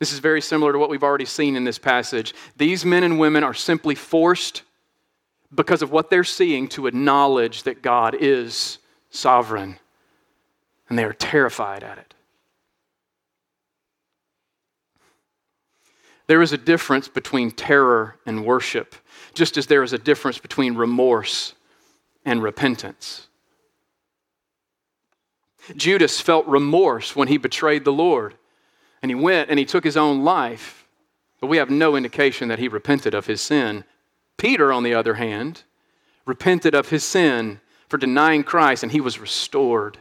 This 0.00 0.14
is 0.14 0.18
very 0.18 0.40
similar 0.40 0.72
to 0.72 0.78
what 0.78 0.88
we've 0.88 1.04
already 1.04 1.26
seen 1.26 1.56
in 1.56 1.64
this 1.64 1.78
passage. 1.78 2.34
These 2.56 2.86
men 2.86 3.04
and 3.04 3.18
women 3.18 3.44
are 3.44 3.54
simply 3.54 3.94
forced 3.94 4.62
because 5.54 5.82
of 5.82 5.92
what 5.92 6.08
they're 6.08 6.24
seeing 6.24 6.68
to 6.68 6.86
acknowledge 6.86 7.64
that 7.64 7.82
God 7.82 8.16
is 8.18 8.78
sovereign, 9.10 9.78
and 10.88 10.98
they 10.98 11.04
are 11.04 11.12
terrified 11.12 11.82
at 11.82 11.98
it. 11.98 12.14
There 16.28 16.40
is 16.40 16.52
a 16.52 16.58
difference 16.58 17.08
between 17.08 17.50
terror 17.50 18.16
and 18.24 18.46
worship, 18.46 18.94
just 19.34 19.58
as 19.58 19.66
there 19.66 19.82
is 19.82 19.92
a 19.92 19.98
difference 19.98 20.38
between 20.38 20.76
remorse 20.76 21.54
and 22.24 22.42
repentance. 22.42 23.26
Judas 25.76 26.20
felt 26.20 26.46
remorse 26.46 27.14
when 27.14 27.28
he 27.28 27.36
betrayed 27.36 27.84
the 27.84 27.92
Lord 27.92 28.34
and 29.02 29.10
he 29.10 29.14
went 29.14 29.50
and 29.50 29.58
he 29.58 29.64
took 29.64 29.84
his 29.84 29.96
own 29.96 30.24
life. 30.24 30.86
But 31.40 31.46
we 31.46 31.56
have 31.56 31.70
no 31.70 31.96
indication 31.96 32.48
that 32.48 32.58
he 32.58 32.68
repented 32.68 33.14
of 33.14 33.26
his 33.26 33.40
sin. 33.40 33.84
Peter, 34.36 34.72
on 34.72 34.82
the 34.82 34.94
other 34.94 35.14
hand, 35.14 35.62
repented 36.26 36.74
of 36.74 36.90
his 36.90 37.04
sin 37.04 37.60
for 37.88 37.98
denying 37.98 38.44
Christ 38.44 38.82
and 38.82 38.92
he 38.92 39.00
was 39.00 39.18
restored. 39.18 39.98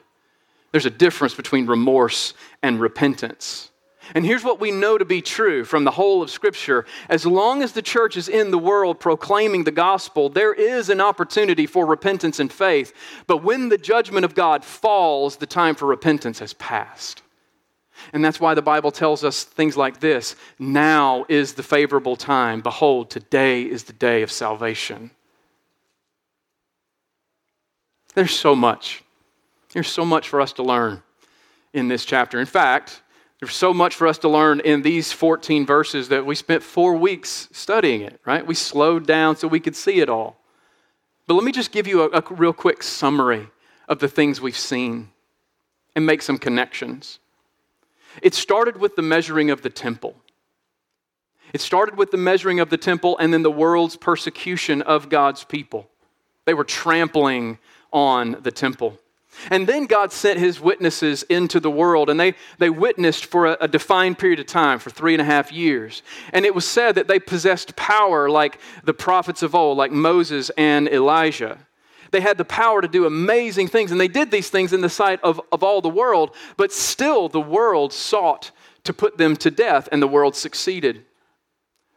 There's 0.71 0.85
a 0.85 0.91
difference 0.91 1.33
between 1.33 1.65
remorse 1.65 2.33
and 2.61 2.79
repentance. 2.79 3.71
And 4.15 4.25
here's 4.25 4.43
what 4.43 4.59
we 4.59 4.71
know 4.71 4.97
to 4.97 5.05
be 5.05 5.21
true 5.21 5.63
from 5.63 5.83
the 5.83 5.91
whole 5.91 6.21
of 6.21 6.31
Scripture. 6.31 6.85
As 7.09 7.25
long 7.25 7.61
as 7.61 7.73
the 7.73 7.81
church 7.81 8.17
is 8.17 8.27
in 8.27 8.49
the 8.49 8.57
world 8.57 8.99
proclaiming 8.99 9.63
the 9.63 9.71
gospel, 9.71 10.29
there 10.29 10.53
is 10.53 10.89
an 10.89 10.99
opportunity 10.99 11.67
for 11.67 11.85
repentance 11.85 12.39
and 12.39 12.51
faith. 12.51 12.93
But 13.27 13.43
when 13.43 13.69
the 13.69 13.77
judgment 13.77 14.25
of 14.25 14.35
God 14.35 14.65
falls, 14.65 15.37
the 15.37 15.45
time 15.45 15.75
for 15.75 15.87
repentance 15.87 16.39
has 16.39 16.53
passed. 16.53 17.21
And 18.13 18.23
that's 18.23 18.39
why 18.39 18.53
the 18.53 18.61
Bible 18.61 18.91
tells 18.91 19.23
us 19.23 19.43
things 19.43 19.77
like 19.77 19.99
this 19.99 20.35
Now 20.57 21.25
is 21.29 21.53
the 21.53 21.63
favorable 21.63 22.15
time. 22.15 22.61
Behold, 22.61 23.09
today 23.09 23.63
is 23.63 23.83
the 23.83 23.93
day 23.93 24.21
of 24.21 24.31
salvation. 24.31 25.11
There's 28.15 28.35
so 28.35 28.55
much. 28.55 29.03
There's 29.73 29.87
so 29.87 30.03
much 30.03 30.29
for 30.29 30.41
us 30.41 30.53
to 30.53 30.63
learn 30.63 31.01
in 31.73 31.87
this 31.87 32.05
chapter. 32.05 32.39
In 32.39 32.45
fact, 32.45 33.01
there's 33.39 33.55
so 33.55 33.73
much 33.73 33.95
for 33.95 34.07
us 34.07 34.17
to 34.19 34.29
learn 34.29 34.59
in 34.59 34.81
these 34.81 35.11
14 35.11 35.65
verses 35.65 36.09
that 36.09 36.25
we 36.25 36.35
spent 36.35 36.61
four 36.61 36.95
weeks 36.95 37.47
studying 37.51 38.01
it, 38.01 38.19
right? 38.25 38.45
We 38.45 38.55
slowed 38.55 39.07
down 39.07 39.37
so 39.37 39.47
we 39.47 39.61
could 39.61 39.75
see 39.75 40.01
it 40.01 40.09
all. 40.09 40.37
But 41.27 41.35
let 41.35 41.43
me 41.43 41.51
just 41.51 41.71
give 41.71 41.87
you 41.87 42.01
a, 42.01 42.09
a 42.19 42.23
real 42.31 42.51
quick 42.51 42.83
summary 42.83 43.47
of 43.87 43.99
the 43.99 44.07
things 44.09 44.41
we've 44.41 44.57
seen 44.57 45.09
and 45.95 46.05
make 46.05 46.21
some 46.21 46.37
connections. 46.37 47.19
It 48.21 48.33
started 48.33 48.77
with 48.77 48.95
the 48.95 49.01
measuring 49.01 49.49
of 49.49 49.61
the 49.61 49.69
temple. 49.69 50.15
It 51.53 51.61
started 51.61 51.97
with 51.97 52.11
the 52.11 52.17
measuring 52.17 52.59
of 52.59 52.69
the 52.69 52.77
temple 52.77 53.17
and 53.17 53.33
then 53.33 53.43
the 53.43 53.51
world's 53.51 53.95
persecution 53.95 54.81
of 54.81 55.09
God's 55.09 55.43
people. 55.43 55.89
They 56.45 56.53
were 56.53 56.63
trampling 56.63 57.57
on 57.91 58.37
the 58.41 58.51
temple. 58.51 58.99
And 59.49 59.67
then 59.67 59.85
God 59.85 60.11
sent 60.11 60.39
his 60.39 60.59
witnesses 60.59 61.23
into 61.23 61.59
the 61.59 61.71
world, 61.71 62.09
and 62.09 62.19
they, 62.19 62.33
they 62.57 62.69
witnessed 62.69 63.25
for 63.25 63.45
a, 63.45 63.57
a, 63.61 63.67
defined 63.67 64.17
period 64.17 64.39
of 64.39 64.47
time, 64.47 64.79
for 64.79 64.89
three 64.89 65.13
and 65.13 65.21
a 65.21 65.25
half 65.25 65.51
years. 65.51 66.01
And 66.33 66.45
it 66.45 66.55
was 66.55 66.65
said 66.65 66.95
that 66.95 67.07
they 67.07 67.19
possessed 67.19 67.75
power 67.75 68.29
like 68.29 68.59
the 68.83 68.93
prophets 68.93 69.43
of 69.43 69.55
old, 69.55 69.77
like 69.77 69.91
Moses 69.91 70.49
and 70.57 70.87
Elijah. 70.87 71.59
They 72.11 72.21
had 72.21 72.37
the 72.37 72.45
power 72.45 72.81
to 72.81 72.87
do 72.87 73.05
amazing 73.05 73.67
things, 73.67 73.91
and 73.91 73.99
they 73.99 74.07
did 74.07 74.31
these 74.31 74.49
things 74.49 74.73
in 74.73 74.81
the 74.81 74.89
sight 74.89 75.19
of, 75.23 75.39
of 75.51 75.63
all 75.63 75.81
the 75.81 75.89
world, 75.89 76.35
but 76.57 76.71
still 76.71 77.29
the 77.29 77.41
world 77.41 77.93
sought 77.93 78.51
to 78.83 78.93
put 78.93 79.17
them 79.17 79.35
to 79.37 79.51
death, 79.51 79.89
and 79.91 80.01
the 80.01 80.07
world 80.07 80.35
succeeded. 80.35 81.05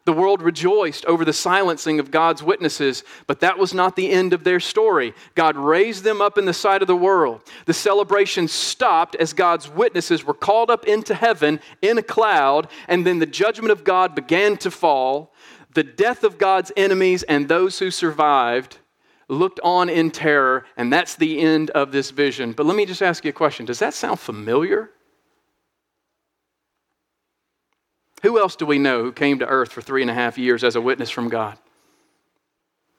The 0.05 0.13
world 0.13 0.43
rejoiced 0.43 1.05
over 1.07 1.25
the 1.25 1.33
silencing 1.33 2.01
of 2.01 2.11
God's 2.11 2.43
witnesses, 2.43 3.05
but 3.29 3.39
that 3.41 3.57
was 3.57 3.73
not 3.73 3.95
the 3.95 4.11
end 4.11 4.33
of 4.33 4.43
their 4.43 4.59
story. 4.59 5.15
God 5.37 5.57
raised 5.57 6.03
them 6.03 6.21
up 6.21 6.37
in 6.37 6.45
the 6.45 6.53
sight 6.53 6.83
of 6.83 6.89
the 6.89 6.97
world. 6.97 7.43
The 7.67 7.73
celebration 7.73 8.49
stopped 8.49 9.15
as 9.15 9.33
God's 9.33 9.69
witnesses 9.69 10.25
were 10.25 10.35
called 10.35 10.73
up 10.73 10.87
into 10.87 11.15
heaven 11.15 11.61
in 11.81 11.99
a 11.99 12.03
cloud, 12.03 12.67
and 12.89 13.07
then 13.07 13.21
the 13.21 13.27
judgment 13.27 13.71
of 13.71 13.85
God 13.85 14.17
began 14.17 14.57
to 14.59 14.73
fall. 14.73 15.33
The 15.75 15.85
death 15.85 16.25
of 16.25 16.37
God's 16.37 16.73
enemies 16.77 17.23
and 17.23 17.49
those 17.49 17.79
who 17.79 17.93
survived 17.93 18.79
looked 19.29 19.61
on 19.63 19.89
in 19.89 20.11
terror, 20.11 20.65
and 20.77 20.93
that's 20.93 21.15
the 21.15 21.41
end 21.41 21.71
of 21.71 21.93
this 21.93 22.11
vision. 22.11 22.53
But 22.53 22.67
let 22.67 22.77
me 22.77 22.87
just 22.87 23.03
ask 23.03 23.25
you 23.25 23.31
a 23.31 23.33
question 23.33 23.67
Does 23.67 23.79
that 23.81 23.95
sound 23.95 24.21
familiar? 24.21 24.91
Who 28.23 28.39
else 28.39 28.55
do 28.55 28.67
we 28.67 28.79
know 28.79 29.03
who 29.03 29.13
came 29.13 29.41
to 29.41 29.47
earth 29.47 29.73
for 29.73 29.83
three 29.83 30.01
and 30.01 30.11
a 30.11 30.15
half 30.15 30.39
years 30.39 30.63
as 30.63 30.77
a 30.77 30.81
witness 30.81 31.11
from 31.11 31.29
God? 31.29 31.59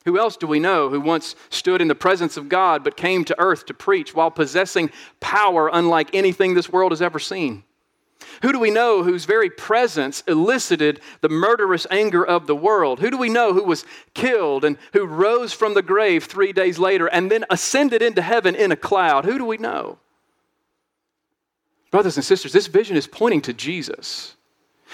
Who 0.06 0.20
else 0.20 0.36
do 0.36 0.48
we 0.48 0.60
know 0.60 0.90
who 0.90 1.00
once 1.00 1.36
stood 1.50 1.82
in 1.82 1.88
the 1.88 1.96
presence 1.96 2.36
of 2.36 2.50
God 2.50 2.84
but 2.84 2.98
came 2.98 3.24
to 3.26 3.40
earth 3.40 3.66
to 3.68 3.74
preach 3.74 4.14
while 4.14 4.30
possessing 4.30 4.92
power 5.22 5.70
unlike 5.72 6.14
anything 6.14 6.54
this 6.54 6.70
world 6.70 6.92
has 6.92 7.02
ever 7.02 7.20
seen? 7.20 7.64
Who 8.42 8.52
do 8.52 8.60
we 8.60 8.72
know 8.72 9.04
whose 9.04 9.26
very 9.26 9.50
presence 9.50 10.24
elicited 10.28 11.00
the 11.22 11.30
murderous 11.30 11.88
anger 11.90 12.26
of 12.26 12.48
the 12.48 12.56
world? 12.56 13.00
Who 13.00 13.10
do 13.10 13.18
we 13.18 13.30
know 13.30 13.54
who 13.54 13.64
was 13.64 13.86
killed 14.14 14.66
and 14.66 14.78
who 14.94 15.06
rose 15.06 15.54
from 15.54 15.74
the 15.74 15.82
grave 15.82 16.26
three 16.26 16.54
days 16.54 16.80
later 16.80 17.08
and 17.08 17.32
then 17.32 17.46
ascended 17.50 18.02
into 18.02 18.22
heaven 18.22 18.56
in 18.56 18.72
a 18.72 18.76
cloud? 18.76 19.26
Who 19.26 19.38
do 19.38 19.46
we 19.46 19.58
know? 19.58 20.00
Brothers 21.92 22.18
and 22.18 22.26
sisters, 22.26 22.54
this 22.54 22.68
vision 22.68 22.98
is 22.98 23.06
pointing 23.06 23.42
to 23.42 23.54
Jesus. 23.54 24.36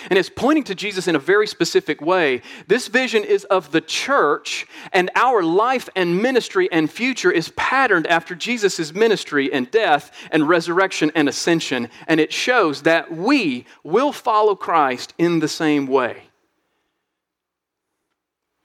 And 0.10 0.18
it's 0.18 0.30
pointing 0.30 0.64
to 0.66 0.76
Jesus 0.76 1.08
in 1.08 1.16
a 1.16 1.20
very 1.20 1.48
specific 1.48 2.02
way. 2.02 2.42
This 2.68 2.88
vision 2.88 3.24
is 3.24 3.46
of 3.46 3.72
the 3.72 3.82
church, 3.82 4.66
and 4.94 5.10
our 5.16 5.44
life 5.44 5.90
and 5.96 6.22
ministry 6.22 6.70
and 6.72 6.90
future 6.90 7.32
is 7.32 7.50
patterned 7.56 8.08
after 8.08 8.36
Jesus' 8.36 8.94
ministry 8.94 9.52
and 9.52 9.70
death 9.72 10.12
and 10.32 10.48
resurrection 10.48 11.12
and 11.16 11.30
ascension. 11.30 11.90
And 12.08 12.20
it 12.20 12.34
shows 12.34 12.84
that 12.84 13.12
we 13.12 13.66
will 13.84 14.12
follow 14.12 14.56
Christ 14.56 15.14
in 15.18 15.40
the 15.40 15.48
same 15.48 15.88
way. 15.88 16.24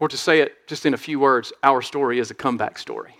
Or 0.00 0.08
to 0.08 0.16
say 0.16 0.40
it 0.40 0.66
just 0.66 0.86
in 0.86 0.94
a 0.94 0.98
few 0.98 1.18
words, 1.20 1.52
our 1.62 1.80
story 1.80 2.18
is 2.18 2.30
a 2.30 2.34
comeback 2.34 2.78
story. 2.78 3.13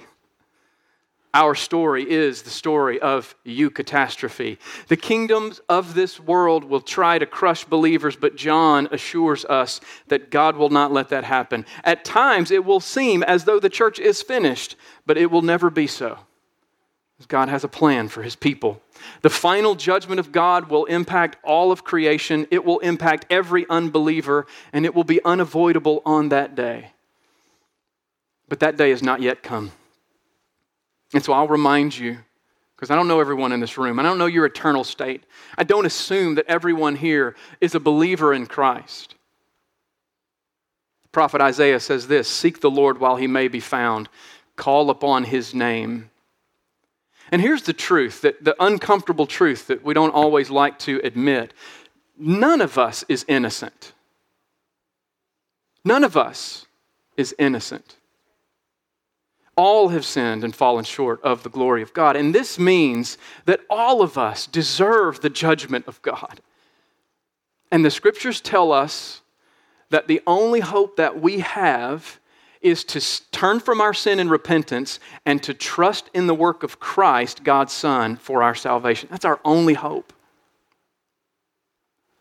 Our 1.34 1.56
story 1.56 2.08
is 2.08 2.42
the 2.42 2.50
story 2.50 3.00
of 3.00 3.34
eucatastrophe. 3.44 4.56
The 4.86 4.96
kingdoms 4.96 5.60
of 5.68 5.94
this 5.94 6.20
world 6.20 6.62
will 6.62 6.80
try 6.80 7.18
to 7.18 7.26
crush 7.26 7.64
believers, 7.64 8.14
but 8.14 8.36
John 8.36 8.86
assures 8.92 9.44
us 9.46 9.80
that 10.06 10.30
God 10.30 10.56
will 10.56 10.70
not 10.70 10.92
let 10.92 11.08
that 11.08 11.24
happen. 11.24 11.66
At 11.82 12.04
times, 12.04 12.52
it 12.52 12.64
will 12.64 12.78
seem 12.78 13.24
as 13.24 13.44
though 13.44 13.58
the 13.58 13.68
church 13.68 13.98
is 13.98 14.22
finished, 14.22 14.76
but 15.06 15.18
it 15.18 15.28
will 15.28 15.42
never 15.42 15.70
be 15.70 15.88
so. 15.88 16.20
God 17.26 17.48
has 17.48 17.64
a 17.64 17.68
plan 17.68 18.08
for 18.08 18.22
his 18.22 18.36
people. 18.36 18.80
The 19.22 19.30
final 19.30 19.74
judgment 19.74 20.20
of 20.20 20.30
God 20.30 20.68
will 20.68 20.84
impact 20.84 21.36
all 21.42 21.72
of 21.72 21.82
creation, 21.82 22.46
it 22.52 22.64
will 22.64 22.78
impact 22.80 23.26
every 23.28 23.66
unbeliever, 23.68 24.46
and 24.72 24.84
it 24.84 24.94
will 24.94 25.04
be 25.04 25.24
unavoidable 25.24 26.00
on 26.06 26.28
that 26.28 26.54
day. 26.54 26.92
But 28.48 28.60
that 28.60 28.76
day 28.76 28.90
has 28.90 29.02
not 29.02 29.20
yet 29.20 29.42
come. 29.42 29.72
And 31.14 31.24
so 31.24 31.32
I'll 31.32 31.48
remind 31.48 31.96
you, 31.96 32.18
because 32.74 32.90
I 32.90 32.96
don't 32.96 33.06
know 33.06 33.20
everyone 33.20 33.52
in 33.52 33.60
this 33.60 33.78
room. 33.78 34.00
I 34.00 34.02
don't 34.02 34.18
know 34.18 34.26
your 34.26 34.46
eternal 34.46 34.82
state. 34.82 35.22
I 35.56 35.62
don't 35.62 35.86
assume 35.86 36.34
that 36.34 36.46
everyone 36.48 36.96
here 36.96 37.36
is 37.60 37.76
a 37.76 37.80
believer 37.80 38.34
in 38.34 38.46
Christ. 38.46 39.14
The 41.04 41.08
prophet 41.10 41.40
Isaiah 41.40 41.78
says 41.78 42.08
this 42.08 42.28
Seek 42.28 42.60
the 42.60 42.70
Lord 42.70 42.98
while 42.98 43.14
he 43.14 43.28
may 43.28 43.46
be 43.46 43.60
found, 43.60 44.08
call 44.56 44.90
upon 44.90 45.22
his 45.22 45.54
name. 45.54 46.10
And 47.30 47.40
here's 47.40 47.62
the 47.62 47.72
truth 47.72 48.20
that 48.22 48.44
the 48.44 48.56
uncomfortable 48.62 49.26
truth 49.26 49.68
that 49.68 49.84
we 49.84 49.94
don't 49.94 50.10
always 50.10 50.50
like 50.50 50.80
to 50.80 51.00
admit 51.04 51.54
none 52.18 52.60
of 52.60 52.76
us 52.76 53.04
is 53.08 53.24
innocent. 53.28 53.92
None 55.84 56.02
of 56.02 56.16
us 56.16 56.66
is 57.16 57.34
innocent. 57.38 57.96
All 59.56 59.88
have 59.88 60.04
sinned 60.04 60.42
and 60.42 60.54
fallen 60.54 60.84
short 60.84 61.22
of 61.22 61.42
the 61.42 61.48
glory 61.48 61.82
of 61.82 61.94
God. 61.94 62.16
And 62.16 62.34
this 62.34 62.58
means 62.58 63.18
that 63.44 63.60
all 63.70 64.02
of 64.02 64.18
us 64.18 64.46
deserve 64.46 65.20
the 65.20 65.30
judgment 65.30 65.86
of 65.86 66.02
God. 66.02 66.40
And 67.70 67.84
the 67.84 67.90
scriptures 67.90 68.40
tell 68.40 68.72
us 68.72 69.20
that 69.90 70.08
the 70.08 70.22
only 70.26 70.60
hope 70.60 70.96
that 70.96 71.20
we 71.20 71.40
have 71.40 72.18
is 72.60 72.82
to 72.82 73.30
turn 73.30 73.60
from 73.60 73.80
our 73.80 73.92
sin 73.92 74.18
in 74.18 74.28
repentance 74.28 74.98
and 75.26 75.42
to 75.42 75.52
trust 75.52 76.08
in 76.14 76.26
the 76.26 76.34
work 76.34 76.62
of 76.62 76.80
Christ, 76.80 77.44
God's 77.44 77.72
Son, 77.72 78.16
for 78.16 78.42
our 78.42 78.54
salvation. 78.54 79.08
That's 79.10 79.26
our 79.26 79.38
only 79.44 79.74
hope. 79.74 80.12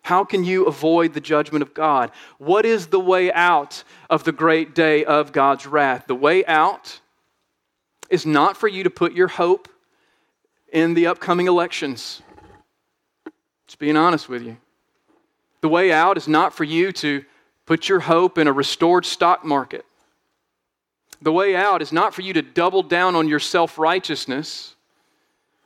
How 0.02 0.26
can 0.26 0.44
you 0.44 0.66
avoid 0.66 1.14
the 1.14 1.22
judgment 1.22 1.62
of 1.62 1.74
God? 1.74 2.12
What 2.38 2.66
is 2.66 2.88
the 2.88 3.00
way 3.00 3.32
out 3.32 3.86
of 4.10 4.26
the 4.26 4.34
great 4.34 4.76
day 4.76 5.06
of 5.06 5.32
God's 5.32 5.66
wrath? 5.66 6.08
The 6.08 6.16
way 6.16 6.46
out 6.46 7.00
is 8.14 8.28
not 8.28 8.56
for 8.56 8.68
you 8.68 8.84
to 8.84 8.92
put 8.92 9.14
your 9.14 9.28
hope 9.28 9.68
in 10.72 10.94
the 10.94 11.08
upcoming 11.08 11.48
elections. 11.48 12.22
Just 13.66 13.80
being 13.80 13.98
honest 13.98 14.30
with 14.30 14.44
you. 14.44 14.56
The 15.62 15.70
way 15.70 15.92
out 15.92 16.16
is 16.16 16.28
not 16.28 16.54
for 16.54 16.64
you 16.64 16.92
to 16.92 17.26
put 17.66 17.90
your 17.90 18.02
hope 18.02 18.38
in 18.38 18.48
a 18.48 18.54
restored 18.54 19.08
stock 19.08 19.44
market. 19.44 19.84
The 21.24 21.32
way 21.32 21.56
out 21.56 21.82
is 21.82 21.92
not 21.92 22.14
for 22.14 22.22
you 22.22 22.34
to 22.34 22.44
double 22.44 22.84
down 22.84 23.16
on 23.16 23.28
your 23.28 23.40
self 23.40 23.80
righteousness. 23.80 24.76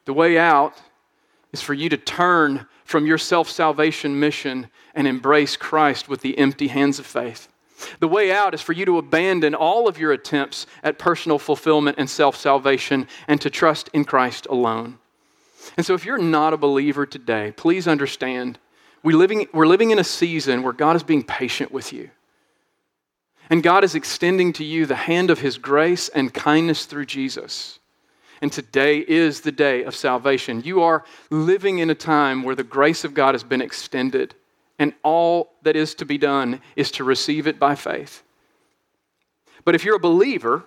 The 0.06 0.14
way 0.14 0.38
out 0.38 0.74
is 1.52 1.62
for 1.62 1.74
you 1.74 1.90
to 1.90 1.98
turn 1.98 2.66
from 2.86 3.06
your 3.06 3.18
self 3.18 3.50
salvation 3.50 4.22
mission 4.22 4.70
and 4.96 5.06
embrace 5.06 5.58
Christ 5.58 6.08
with 6.08 6.22
the 6.22 6.38
empty 6.38 6.68
hands 6.68 6.98
of 6.98 7.06
faith. 7.06 7.50
The 8.00 8.08
way 8.08 8.32
out 8.32 8.54
is 8.54 8.62
for 8.62 8.74
you 8.74 8.86
to 8.86 8.98
abandon 8.98 9.54
all 9.54 9.88
of 9.88 10.00
your 10.00 10.12
attempts 10.12 10.66
at 10.84 10.98
personal 10.98 11.40
fulfillment 11.40 11.98
and 12.00 12.10
self 12.10 12.36
salvation 12.36 13.08
and 13.28 13.40
to 13.42 13.50
trust 13.50 13.90
in 13.94 14.06
Christ 14.06 14.48
alone. 14.50 15.00
And 15.76 15.86
so, 15.86 15.94
if 15.94 16.06
you're 16.06 16.18
not 16.18 16.54
a 16.54 16.58
believer 16.58 17.06
today, 17.06 17.54
please 17.56 17.88
understand 17.88 18.58
we're 19.04 19.18
living, 19.18 19.48
we're 19.54 19.68
living 19.68 19.92
in 19.92 20.00
a 20.00 20.04
season 20.04 20.64
where 20.64 20.74
God 20.74 20.96
is 20.96 21.04
being 21.04 21.24
patient 21.24 21.72
with 21.72 21.94
you. 21.94 22.10
And 23.50 23.64
God 23.64 23.84
is 23.84 23.96
extending 23.96 24.54
to 24.54 24.64
you 24.64 24.86
the 24.86 24.96
hand 24.96 25.30
of 25.30 25.40
His 25.40 25.58
grace 25.58 26.10
and 26.10 26.34
kindness 26.34 26.86
through 26.86 27.06
Jesus. 27.06 27.80
And 28.42 28.52
today 28.52 29.00
is 29.00 29.42
the 29.42 29.52
day 29.52 29.84
of 29.84 29.96
salvation. 29.96 30.62
You 30.64 30.82
are 30.82 31.04
living 31.32 31.80
in 31.80 31.90
a 31.90 31.96
time 31.96 32.44
where 32.44 32.56
the 32.56 32.64
grace 32.64 33.04
of 33.04 33.14
God 33.14 33.34
has 33.34 33.44
been 33.44 33.62
extended 33.62 34.36
and 34.80 34.94
all 35.04 35.54
that 35.64 35.76
is 35.76 35.96
to 35.96 36.06
be 36.06 36.18
done 36.18 36.62
is 36.76 36.92
to 36.92 37.04
receive 37.04 37.48
it 37.48 37.60
by 37.60 37.76
faith. 37.76 38.24
But 39.66 39.76
if 39.76 39.84
you're 39.84 39.96
a 39.96 40.00
believer, 40.00 40.64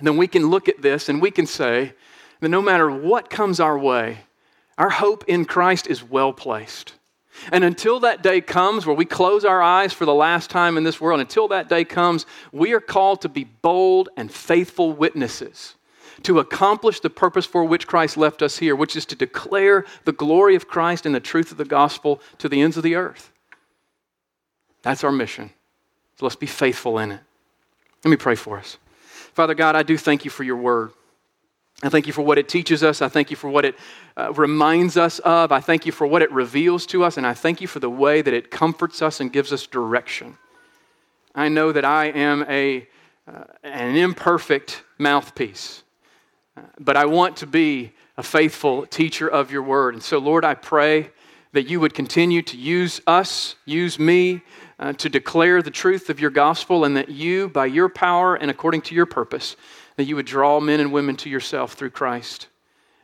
then 0.00 0.16
we 0.16 0.26
can 0.26 0.48
look 0.48 0.68
at 0.68 0.82
this 0.82 1.08
and 1.08 1.20
we 1.20 1.30
can 1.30 1.46
say 1.46 1.94
that 2.40 2.48
no 2.48 2.62
matter 2.62 2.90
what 2.90 3.30
comes 3.30 3.60
our 3.60 3.78
way, 3.78 4.18
our 4.78 4.90
hope 4.90 5.24
in 5.28 5.44
Christ 5.44 5.86
is 5.86 6.02
well 6.02 6.32
placed. 6.32 6.94
And 7.50 7.64
until 7.64 8.00
that 8.00 8.22
day 8.22 8.40
comes 8.40 8.86
where 8.86 8.96
we 8.96 9.04
close 9.04 9.44
our 9.44 9.62
eyes 9.62 9.92
for 9.92 10.04
the 10.04 10.14
last 10.14 10.50
time 10.50 10.76
in 10.76 10.84
this 10.84 11.00
world, 11.00 11.20
until 11.20 11.48
that 11.48 11.68
day 11.68 11.84
comes, 11.84 12.26
we 12.52 12.72
are 12.72 12.80
called 12.80 13.22
to 13.22 13.28
be 13.28 13.44
bold 13.44 14.08
and 14.16 14.30
faithful 14.30 14.92
witnesses 14.92 15.74
to 16.22 16.38
accomplish 16.38 17.00
the 17.00 17.10
purpose 17.10 17.46
for 17.46 17.64
which 17.64 17.86
Christ 17.86 18.16
left 18.16 18.42
us 18.42 18.58
here, 18.58 18.76
which 18.76 18.96
is 18.96 19.06
to 19.06 19.16
declare 19.16 19.84
the 20.04 20.12
glory 20.12 20.54
of 20.54 20.68
Christ 20.68 21.06
and 21.06 21.14
the 21.14 21.20
truth 21.20 21.50
of 21.50 21.58
the 21.58 21.64
gospel 21.64 22.20
to 22.38 22.48
the 22.48 22.60
ends 22.60 22.76
of 22.76 22.82
the 22.82 22.94
earth. 22.94 23.32
That's 24.82 25.04
our 25.04 25.12
mission. 25.12 25.50
So 26.18 26.26
let's 26.26 26.36
be 26.36 26.46
faithful 26.46 26.98
in 26.98 27.12
it. 27.12 27.20
Let 28.04 28.10
me 28.10 28.16
pray 28.16 28.34
for 28.34 28.58
us. 28.58 28.78
Father 29.34 29.54
God, 29.54 29.76
I 29.76 29.82
do 29.82 29.96
thank 29.96 30.24
you 30.24 30.30
for 30.30 30.42
your 30.42 30.56
word. 30.56 30.90
I 31.82 31.88
thank 31.88 32.06
you 32.06 32.12
for 32.12 32.22
what 32.22 32.38
it 32.38 32.48
teaches 32.48 32.84
us. 32.84 33.02
I 33.02 33.08
thank 33.08 33.30
you 33.30 33.36
for 33.36 33.48
what 33.48 33.64
it 33.64 33.76
uh, 34.16 34.32
reminds 34.34 34.96
us 34.96 35.18
of. 35.20 35.50
I 35.50 35.60
thank 35.60 35.86
you 35.86 35.92
for 35.92 36.06
what 36.06 36.22
it 36.22 36.30
reveals 36.30 36.86
to 36.86 37.02
us. 37.02 37.16
And 37.16 37.26
I 37.26 37.34
thank 37.34 37.60
you 37.60 37.66
for 37.66 37.80
the 37.80 37.90
way 37.90 38.22
that 38.22 38.34
it 38.34 38.50
comforts 38.50 39.02
us 39.02 39.20
and 39.20 39.32
gives 39.32 39.52
us 39.52 39.66
direction. 39.66 40.36
I 41.34 41.48
know 41.48 41.72
that 41.72 41.84
I 41.84 42.06
am 42.06 42.44
a, 42.48 42.86
uh, 43.26 43.44
an 43.64 43.96
imperfect 43.96 44.82
mouthpiece 44.98 45.82
but 46.78 46.96
I 46.96 47.04
want 47.06 47.36
to 47.38 47.46
be 47.46 47.92
a 48.16 48.22
faithful 48.22 48.86
teacher 48.86 49.28
of 49.28 49.50
your 49.50 49.62
word. 49.62 49.94
And 49.94 50.02
so, 50.02 50.18
Lord, 50.18 50.44
I 50.44 50.54
pray 50.54 51.10
that 51.52 51.68
you 51.68 51.80
would 51.80 51.94
continue 51.94 52.42
to 52.42 52.56
use 52.56 53.00
us, 53.06 53.56
use 53.64 53.98
me, 53.98 54.42
uh, 54.78 54.92
to 54.94 55.08
declare 55.08 55.62
the 55.62 55.70
truth 55.70 56.10
of 56.10 56.18
your 56.18 56.30
gospel, 56.30 56.84
and 56.84 56.96
that 56.96 57.08
you, 57.08 57.48
by 57.48 57.66
your 57.66 57.88
power 57.88 58.34
and 58.34 58.50
according 58.50 58.80
to 58.82 58.94
your 58.94 59.06
purpose, 59.06 59.56
that 59.96 60.04
you 60.04 60.16
would 60.16 60.26
draw 60.26 60.60
men 60.60 60.80
and 60.80 60.92
women 60.92 61.16
to 61.16 61.30
yourself 61.30 61.74
through 61.74 61.90
Christ. 61.90 62.48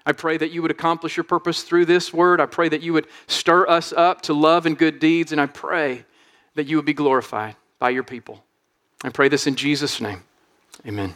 I 0.07 0.13
pray 0.13 0.39
that 0.39 0.51
you 0.51 0.63
would 0.63 0.71
accomplish 0.71 1.17
your 1.17 1.25
purpose 1.25 1.63
through 1.63 1.85
this 1.85 2.13
word. 2.13 2.41
I 2.41 2.47
pray 2.47 2.71
that 2.71 2.83
you 2.83 2.95
would 2.95 3.07
stir 3.27 3.69
us 3.69 3.93
up 3.93 4.23
to 4.23 4.33
love 4.33 4.65
and 4.65 4.77
good 4.77 4.99
deeds, 4.99 5.33
and 5.33 5.41
I 5.41 5.47
pray 5.47 6.05
that 6.55 6.67
you 6.67 6.77
would 6.77 6.87
be 6.87 6.95
glorified 6.95 7.57
by 7.79 7.91
your 7.91 8.03
people. 8.03 8.43
I 9.05 9.11
pray 9.11 9.29
this 9.29 9.47
in 9.47 9.55
Jesus' 9.55 10.01
name. 10.01 10.23
Amen. 10.87 11.15